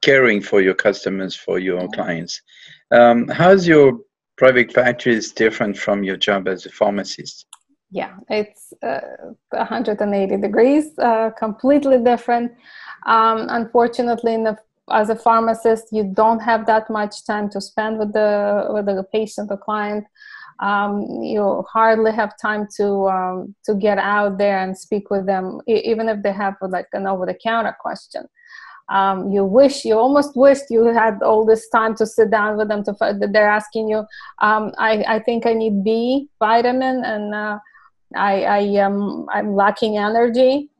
[0.00, 2.40] caring for your customers, for your clients.
[2.90, 3.98] Um, how's your
[4.36, 7.46] private practice different from your job as a pharmacist?
[7.90, 9.00] Yeah, it's uh,
[9.50, 12.52] 180 degrees, uh, completely different.
[13.08, 14.56] Um, unfortunately, the,
[14.90, 19.04] as a pharmacist, you don't have that much time to spend with the with the
[19.12, 20.04] patient or client.
[20.60, 25.60] Um, you hardly have time to um, to get out there and speak with them,
[25.66, 28.28] even if they have like an over the counter question
[28.88, 32.68] um, you wish you almost wished you had all this time to sit down with
[32.68, 33.98] them to that they're asking you
[34.40, 37.58] um, I, I think i need b vitamin and uh,
[38.16, 40.70] i i am i'm lacking energy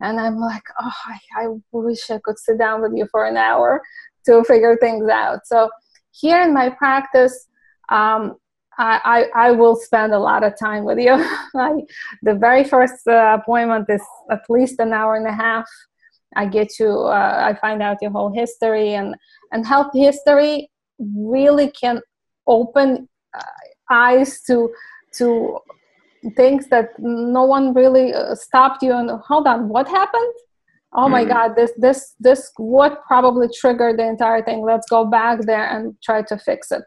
[0.00, 3.36] and i'm like oh I, I wish i could sit down with you for an
[3.36, 3.82] hour
[4.26, 5.70] to figure things out so
[6.12, 7.46] here in my practice
[7.88, 8.36] um,
[8.78, 11.12] I, I, I will spend a lot of time with you.
[11.56, 11.82] I,
[12.22, 15.68] the very first uh, appointment is at least an hour and a half.
[16.34, 19.14] I get you, uh, I find out your whole history, and,
[19.52, 20.68] and health history
[20.98, 22.00] really can
[22.46, 23.42] open uh,
[23.90, 24.70] eyes to,
[25.14, 25.58] to
[26.34, 30.32] things that no one really uh, stopped you and hold on, what happened?
[30.96, 31.28] oh my mm.
[31.28, 34.62] god this this this what probably triggered the entire thing.
[34.64, 36.82] Let's go back there and try to fix it.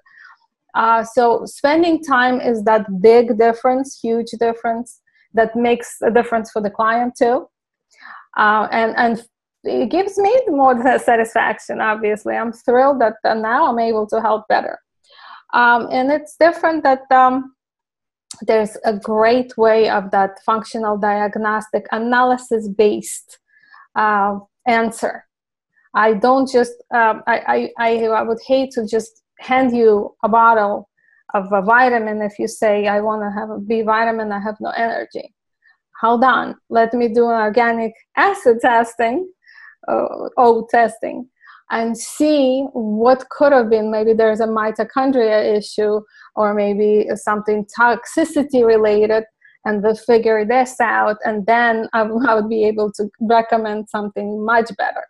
[0.75, 5.01] Uh, so spending time is that big difference huge difference
[5.33, 7.47] that makes a difference for the client too.
[8.37, 9.23] Uh, and and
[9.63, 12.35] it gives me more satisfaction obviously.
[12.35, 14.79] I'm thrilled that now i'm able to help better.
[15.53, 17.55] Um, and it's different that um,
[18.47, 23.39] there's a great way of that functional diagnostic analysis based
[23.95, 25.25] uh, answer.
[25.93, 30.89] I don't just, um, I, I, I would hate to just hand you a bottle
[31.33, 34.57] of a vitamin if you say, I want to have a B vitamin, I have
[34.59, 35.33] no energy.
[36.01, 39.29] Hold on, let me do an organic acid testing,
[39.87, 41.27] uh, O testing,
[41.71, 43.91] and see what could have been.
[43.91, 46.01] Maybe there's a mitochondria issue,
[46.35, 49.23] or maybe something toxicity related
[49.65, 54.45] and we'll figure this out and then I, I would be able to recommend something
[54.45, 55.03] much better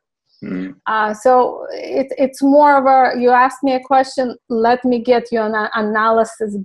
[0.44, 0.76] mm.
[0.88, 5.32] uh, so it, it's more of a you asked me a question let me get
[5.32, 6.58] you an analysis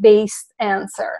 [0.00, 1.12] based answer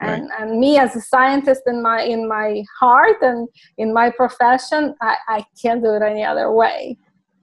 [0.00, 4.94] and, and me as a scientist in my in my heart and in my profession
[5.00, 6.98] I, I can't do it any other way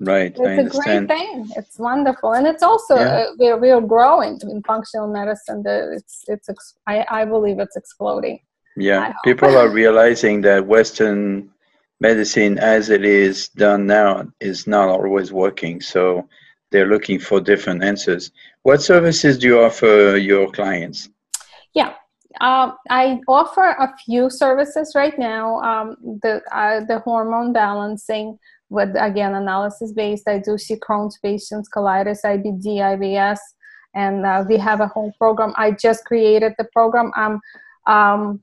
[0.06, 0.36] Right.
[0.38, 1.48] It's a great thing.
[1.56, 3.04] It's wonderful, and it's also yeah.
[3.04, 5.64] uh, we're we're growing in functional medicine.
[5.64, 8.40] The, it's it's ex- I I believe it's exploding.
[8.76, 11.52] Yeah, people are realizing that Western
[12.02, 15.80] medicine, as it is done now, is not always working.
[15.80, 16.28] So
[16.72, 18.32] they're looking for different answers.
[18.64, 21.08] What services do you offer your clients?
[21.74, 21.94] Yeah,
[22.42, 25.62] uh, I offer a few services right now.
[25.62, 28.38] Um, the uh, the hormone balancing
[28.74, 30.28] with again analysis based.
[30.28, 33.40] I do see Crohn's patients, colitis, IBD, IBS,
[33.94, 35.54] and uh, we have a whole program.
[35.56, 37.12] I just created the program.
[37.16, 37.40] I'm
[37.86, 38.42] um,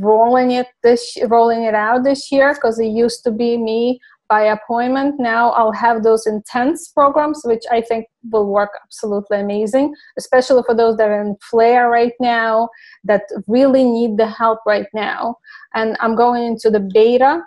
[0.00, 4.42] rolling it this rolling it out this year because it used to be me by
[4.44, 5.20] appointment.
[5.20, 10.74] Now I'll have those intense programs, which I think will work absolutely amazing, especially for
[10.74, 12.70] those that are in flare right now
[13.04, 15.36] that really need the help right now.
[15.74, 17.42] And I'm going into the beta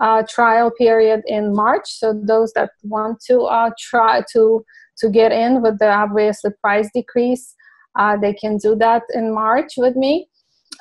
[0.00, 1.86] uh, trial period in March.
[1.86, 4.64] So those that want to uh, try to
[4.98, 7.54] to get in with the obviously price decrease,
[7.98, 10.28] uh, they can do that in March with me.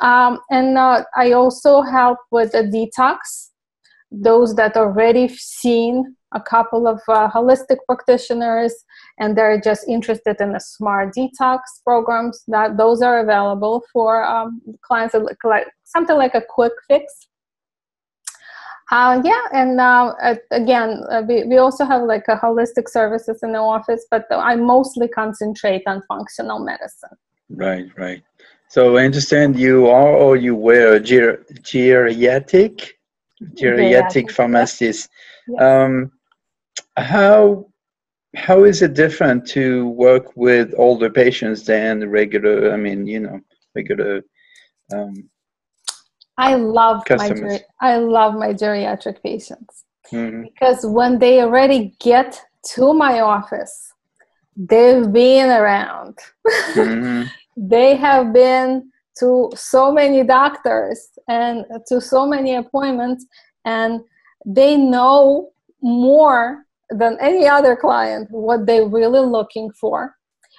[0.02, 3.50] Um, and uh, I also help with a detox.
[4.12, 8.74] Those that already seen a couple of uh, holistic practitioners
[9.20, 14.62] and they're just interested in the smart detox programs that those are available for um,
[14.82, 17.28] clients like something like a quick fix
[18.94, 20.14] uh, yeah, and uh,
[20.52, 24.56] again, uh, we, we also have like a holistic services in the office, but I
[24.56, 27.18] mostly concentrate on functional medicine.
[27.50, 28.22] Right, right.
[28.70, 32.92] So I understand you are or you were ger- geriatric,
[33.56, 35.10] geriatric pharmacist.
[35.48, 35.62] Yes.
[35.62, 36.12] Um,
[36.96, 37.68] how
[38.36, 42.72] how is it different to work with older patients than regular?
[42.72, 43.40] I mean, you know,
[43.76, 44.22] regular
[44.92, 45.30] um,
[46.38, 50.44] I love my I love my geriatric patients mm-hmm.
[50.44, 52.42] because when they already get
[52.76, 53.94] to my office,
[54.56, 56.18] they've been around.
[56.48, 57.24] Mm-hmm.
[57.58, 63.26] they have been to so many doctors and to so many appointments,
[63.66, 64.02] and
[64.46, 70.16] they know more than any other client what they're really looking for.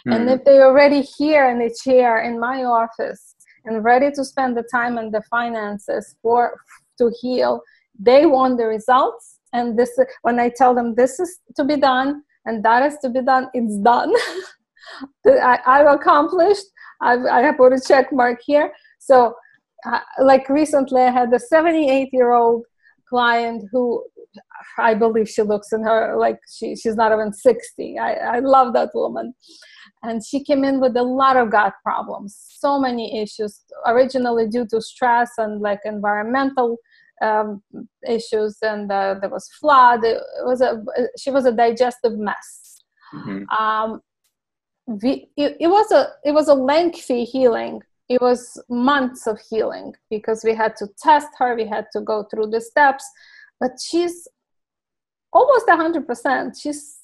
[0.06, 0.12] Mm-hmm.
[0.12, 3.33] And if they're already here in the chair in my office,
[3.64, 6.54] and ready to spend the time and the finances for
[6.98, 7.62] to heal
[7.98, 9.38] they want the results.
[9.52, 13.08] And this when i tell them this is to be done and that is to
[13.08, 14.12] be done it's done.
[15.26, 16.66] I, have accomplished.
[17.00, 18.72] I've, i have put a check mark here.
[18.98, 19.34] So
[19.86, 22.64] uh, like recently i had a 78 year old
[23.08, 24.04] client who
[24.78, 28.72] i believe she looks in her like she, she's not even 60 I, I love
[28.72, 29.34] that woman
[30.04, 34.66] and she came in with a lot of gut problems so many issues originally due
[34.66, 36.78] to stress and like environmental
[37.22, 37.62] um,
[38.08, 40.04] issues and uh, there was flood.
[40.04, 40.82] It was a
[41.18, 42.82] she was a digestive mess.
[43.14, 43.44] Mm-hmm.
[43.56, 44.00] um,
[44.86, 47.80] we, it, it was a it was a lengthy healing.
[48.08, 52.26] It was months of healing because we had to test her we had to go
[52.30, 53.04] through the steps.
[53.60, 54.28] But she's
[55.32, 56.98] almost 100% she's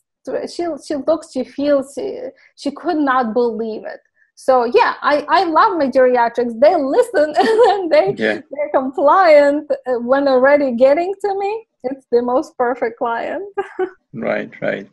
[0.48, 2.20] she she looks she feels she,
[2.56, 4.00] she could not believe it.
[4.34, 6.58] So yeah i i love my geriatrics.
[6.60, 7.34] They listen
[7.70, 8.40] and they yeah.
[8.50, 13.44] they're compliant uh, when they're getting to me it's the most perfect client.
[14.12, 14.88] Right right.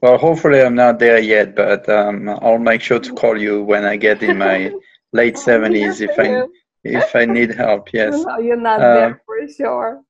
[0.00, 3.84] Well hopefully i'm not there yet but um, i'll make sure to call you when
[3.84, 4.72] i get in my
[5.12, 6.46] late 70s if i
[6.84, 8.14] if i need help yes.
[8.24, 10.02] No, you're not uh, there for sure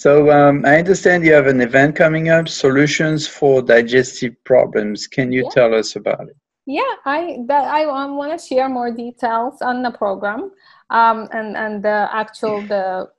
[0.00, 5.06] so um, I understand you have an event coming up, solutions for digestive problems.
[5.06, 5.50] Can you yeah.
[5.50, 6.36] tell us about it?
[6.64, 10.52] Yeah, I that I um, want to share more details on the program
[10.88, 13.10] um, and and the actual the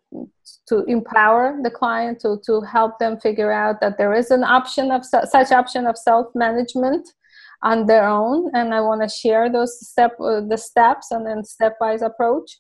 [0.70, 4.90] to empower the client to to help them figure out that there is an option
[4.92, 7.08] of such option of self management
[7.64, 11.42] on their own and i want to share those step uh, the steps and then
[11.44, 12.58] stepwise approach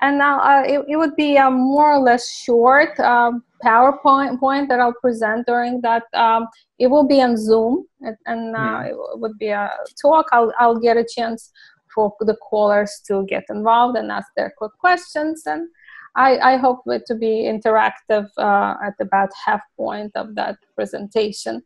[0.00, 4.68] and now uh, it, it would be a more or less short um, PowerPoint point
[4.68, 6.02] that I'll present during that.
[6.14, 6.46] Um,
[6.78, 8.90] it will be on Zoom, and, and uh, mm.
[8.90, 9.70] it would be a
[10.00, 10.26] talk.
[10.32, 11.50] I'll, I'll get a chance
[11.94, 15.44] for the callers to get involved and ask their quick questions.
[15.46, 15.68] And
[16.16, 21.62] I, I hope it to be interactive uh, at about half point of that presentation.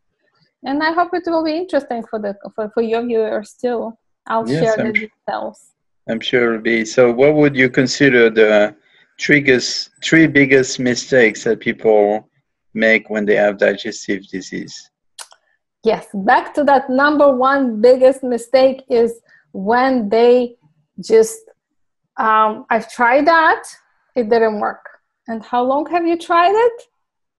[0.65, 3.93] And I hope it will be interesting for the for, for your viewers too.
[4.27, 5.73] I'll yes, share I'm the details.
[6.09, 6.85] I'm sure it'll be.
[6.85, 8.75] So, what would you consider the
[9.19, 12.29] triggers, three biggest mistakes that people
[12.75, 14.91] make when they have digestive disease?
[15.85, 19.21] Yes, back to that number one biggest mistake is
[19.53, 20.57] when they
[21.01, 21.39] just,
[22.17, 23.63] um, I've tried that,
[24.15, 24.85] it didn't work.
[25.29, 26.83] And how long have you tried it?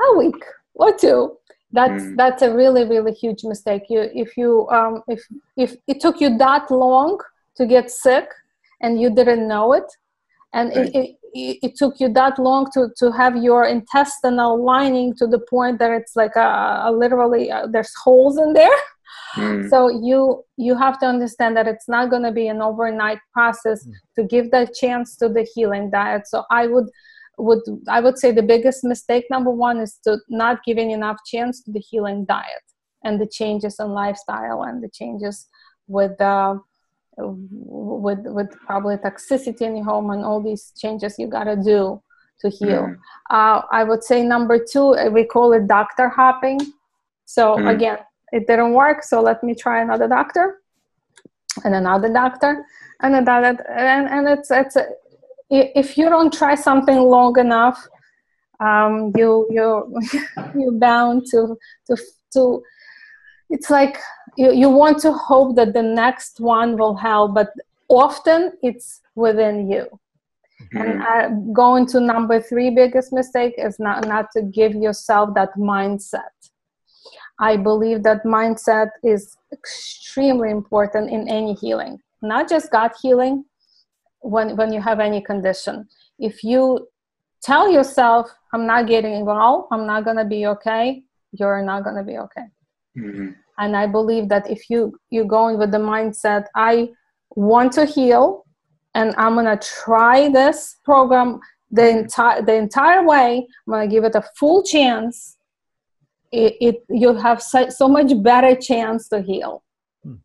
[0.02, 0.42] A week
[0.76, 1.38] or two.
[1.72, 2.16] That's mm.
[2.16, 3.84] that's a really really huge mistake.
[3.90, 5.22] You if you um, if
[5.58, 7.20] if it took you that long
[7.58, 8.30] to get sick
[8.82, 9.86] and you didn't know it,
[10.54, 10.96] and right.
[10.96, 15.40] it, it, it, took you that long to, to have your intestinal lining to the
[15.50, 18.78] point that it's like a, a literally uh, there's holes in there
[19.36, 19.70] mm.
[19.70, 23.86] so you you have to understand that it's not going to be an overnight process
[23.86, 23.94] mm.
[24.16, 26.90] to give that chance to the healing diet so i would
[27.38, 31.64] would i would say the biggest mistake number one is to not giving enough chance
[31.64, 32.64] to the healing diet
[33.04, 35.48] and the changes in lifestyle and the changes
[35.88, 36.56] with uh,
[37.20, 42.02] with with probably toxicity in your home and all these changes you got to do
[42.42, 42.84] to heal.
[42.84, 42.98] Mm.
[43.30, 46.60] Uh, I would say number two, uh, we call it doctor hopping.
[47.26, 47.70] So mm.
[47.70, 47.98] again,
[48.32, 50.62] it didn't work, so let me try another doctor
[51.66, 52.66] and another doctor
[53.02, 54.86] and another, and, and it's it's a,
[55.50, 57.88] if you don't try something long enough,
[58.60, 60.00] um, you you
[60.56, 61.58] you're bound to
[61.88, 61.98] to
[62.34, 62.62] to
[63.50, 63.98] it's like
[64.38, 67.50] you, you want to hope that the next one will help but
[67.88, 69.88] often it's within you.
[70.74, 70.78] Mm-hmm.
[70.78, 75.54] and uh, going to number three biggest mistake is not not to give yourself that
[75.56, 76.36] mindset.
[77.40, 82.02] I believe that mindset is extremely important in any healing.
[82.22, 83.46] Not just gut healing
[84.20, 85.88] when when you have any condition.
[86.20, 86.90] If you
[87.42, 91.02] tell yourself i'm not getting well i'm not going to be okay
[91.32, 92.46] you're not going to be okay.
[92.98, 93.30] Mm-hmm.
[93.60, 96.90] And I believe that if you you go in with the mindset, I
[97.36, 98.46] want to heal,
[98.96, 101.40] and I'm gonna try this program
[101.70, 103.46] the entire the entire way.
[103.68, 105.36] I'm gonna give it a full chance.
[106.32, 109.64] It, it you have so, so much better chance to heal.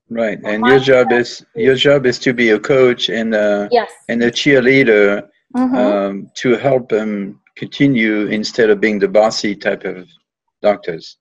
[0.09, 3.91] Right, and your job is your job is to be a coach and a, yes.
[4.09, 5.75] and a cheerleader mm-hmm.
[5.75, 10.09] um, to help them continue instead of being the bossy type of
[10.63, 11.19] doctors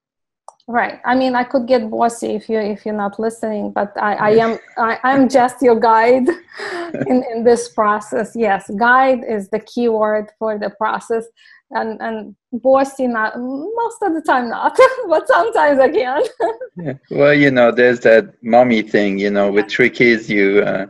[0.68, 1.00] right.
[1.06, 4.30] I mean i could get bossy if you if you're not listening but i i
[4.32, 6.28] am i i'm just your guide
[7.08, 8.36] in in this process.
[8.36, 11.26] Yes guide is the key word for the process.
[11.72, 16.22] And and bossy not most of the time not but sometimes i can.
[16.76, 16.94] Yeah.
[17.12, 20.86] well you know there's that mommy thing you know with three kids you uh,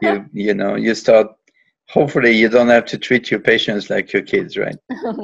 [0.00, 1.26] you you know you start
[1.88, 4.76] hopefully you don't have to treat your patients like your kids right?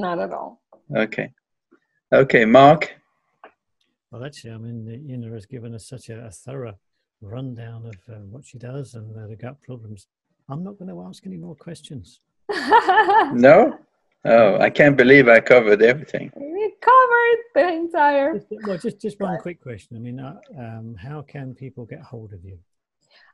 [0.07, 0.61] Not at all.
[0.97, 1.33] Okay.
[2.13, 2.93] Okay mark
[4.13, 6.75] well, actually, I mean, Inna has given us such a, a thorough
[7.23, 10.07] rundown of uh, what she does and uh, the gut problems.
[10.51, 12.21] I'm not going to ask any more questions.
[13.33, 13.79] no?
[14.25, 16.31] Oh, I can't believe I covered everything.
[16.37, 18.35] We covered the entire.
[18.35, 19.97] Just, well, just just one quick question.
[19.97, 22.59] I mean, uh, um, how can people get hold of you?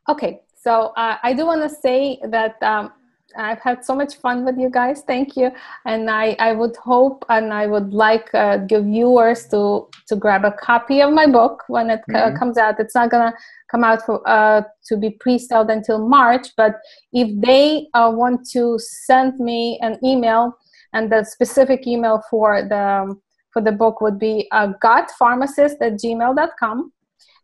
[0.09, 2.93] Okay, so uh, I do want to say that um,
[3.37, 5.03] I've had so much fun with you guys.
[5.03, 5.51] Thank you.
[5.85, 10.45] And I, I would hope and I would like uh, the viewers to to grab
[10.45, 12.37] a copy of my book when it mm-hmm.
[12.37, 12.81] comes out.
[12.81, 13.35] It's not gonna
[13.71, 16.49] come out for uh, to be pre-sold until March.
[16.57, 16.77] But
[17.13, 20.57] if they uh, want to send me an email,
[20.95, 23.15] and the specific email for the
[23.53, 26.93] for the book would be uh, gutpharmacist at gmail.com.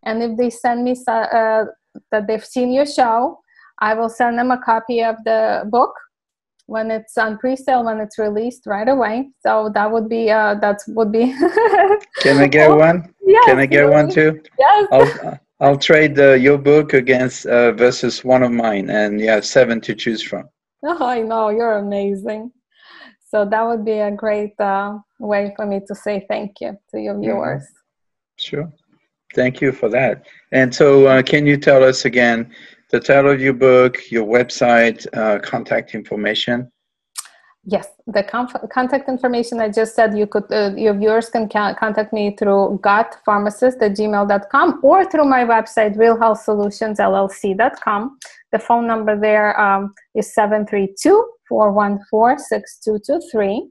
[0.04, 1.64] And if they send me uh,
[2.10, 3.40] that they've seen your show,
[3.80, 5.94] I will send them a copy of the book
[6.66, 9.30] when it's on pre-sale when it's released right away.
[9.40, 11.32] So that would be uh, that would be.
[12.20, 13.14] Can I get one?
[13.26, 14.40] Yes, Can I get one too?
[14.58, 14.88] Yes.
[14.92, 19.44] I'll, I'll trade uh, your book against uh, versus one of mine, and you have
[19.44, 20.48] seven to choose from.
[20.82, 22.52] Oh, I know you're amazing.
[23.26, 27.00] So that would be a great uh, way for me to say thank you to
[27.00, 27.62] your viewers.
[27.62, 28.36] Mm-hmm.
[28.36, 28.72] Sure.
[29.34, 30.26] Thank you for that.
[30.52, 32.54] And so, uh, can you tell us again
[32.94, 36.70] the title of your book, your website, uh, contact information?
[37.64, 38.22] Yes, the
[38.70, 42.78] contact information I just said you could, uh, your viewers can ca- contact me through
[42.84, 48.18] gutpharmacist at gmail.com or through my website, realhealthsolutionsllc.com.
[48.52, 53.70] The phone number there um, is 732 414 6223.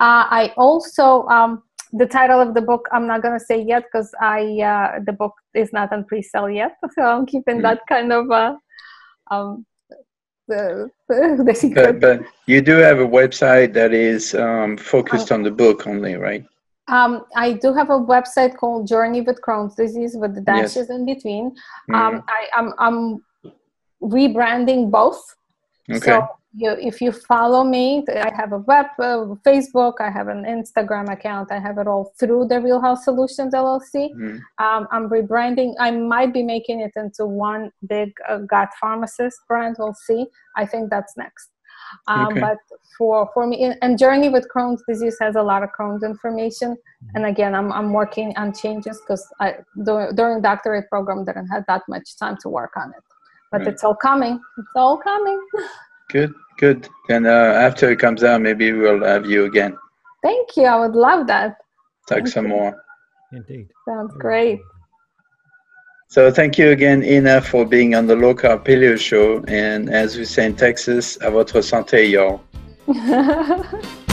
[0.00, 1.62] Uh, I also, um,
[1.92, 5.12] the title of the book, I'm not going to say yet because I uh, the
[5.12, 6.76] book is not on pre sale yet.
[6.94, 8.30] So I'm keeping mm that kind of.
[8.30, 8.54] Uh,
[9.30, 9.66] um,
[10.48, 12.00] the, the secret.
[12.00, 15.86] But, but, you do have a website that is um, focused um, on the book
[15.86, 16.44] only, right?
[16.88, 20.90] Um, I do have a website called Journey with Crohn's Disease with the dashes yes.
[20.90, 21.54] in between.
[21.90, 21.94] Mm.
[21.94, 23.24] Um, I, I'm, I'm
[24.02, 25.22] rebranding both.
[25.90, 26.00] Okay.
[26.00, 30.44] So you, if you follow me, I have a web, uh, Facebook, I have an
[30.44, 34.12] Instagram account, I have it all through the Real Health Solutions LLC.
[34.14, 34.40] Mm.
[34.58, 35.74] Um, I'm rebranding.
[35.78, 39.76] I might be making it into one big uh, Gut Pharmacist brand.
[39.78, 40.26] We'll see.
[40.56, 41.50] I think that's next.
[42.06, 42.40] Um, okay.
[42.40, 42.58] But
[42.96, 46.76] for for me, and Journey with Crohn's disease has a lot of Crohn's information.
[47.14, 51.82] And again, I'm I'm working on changes because I during doctorate program didn't have that
[51.88, 53.07] much time to work on it.
[53.50, 53.68] But right.
[53.68, 54.40] it's all coming.
[54.58, 55.40] It's all coming.
[56.10, 56.88] Good, good.
[57.08, 59.76] And uh, after it comes out, maybe we'll have you again.
[60.22, 60.64] Thank you.
[60.64, 61.58] I would love that.
[62.08, 62.50] Talk thank some you.
[62.50, 62.84] more.
[63.32, 63.68] Indeed.
[63.86, 64.60] Sounds great.
[66.10, 69.44] So thank you again, Inna, for being on the Low Carb Paleo Show.
[69.46, 72.40] And as we say in Texas, à votre santé, y'all.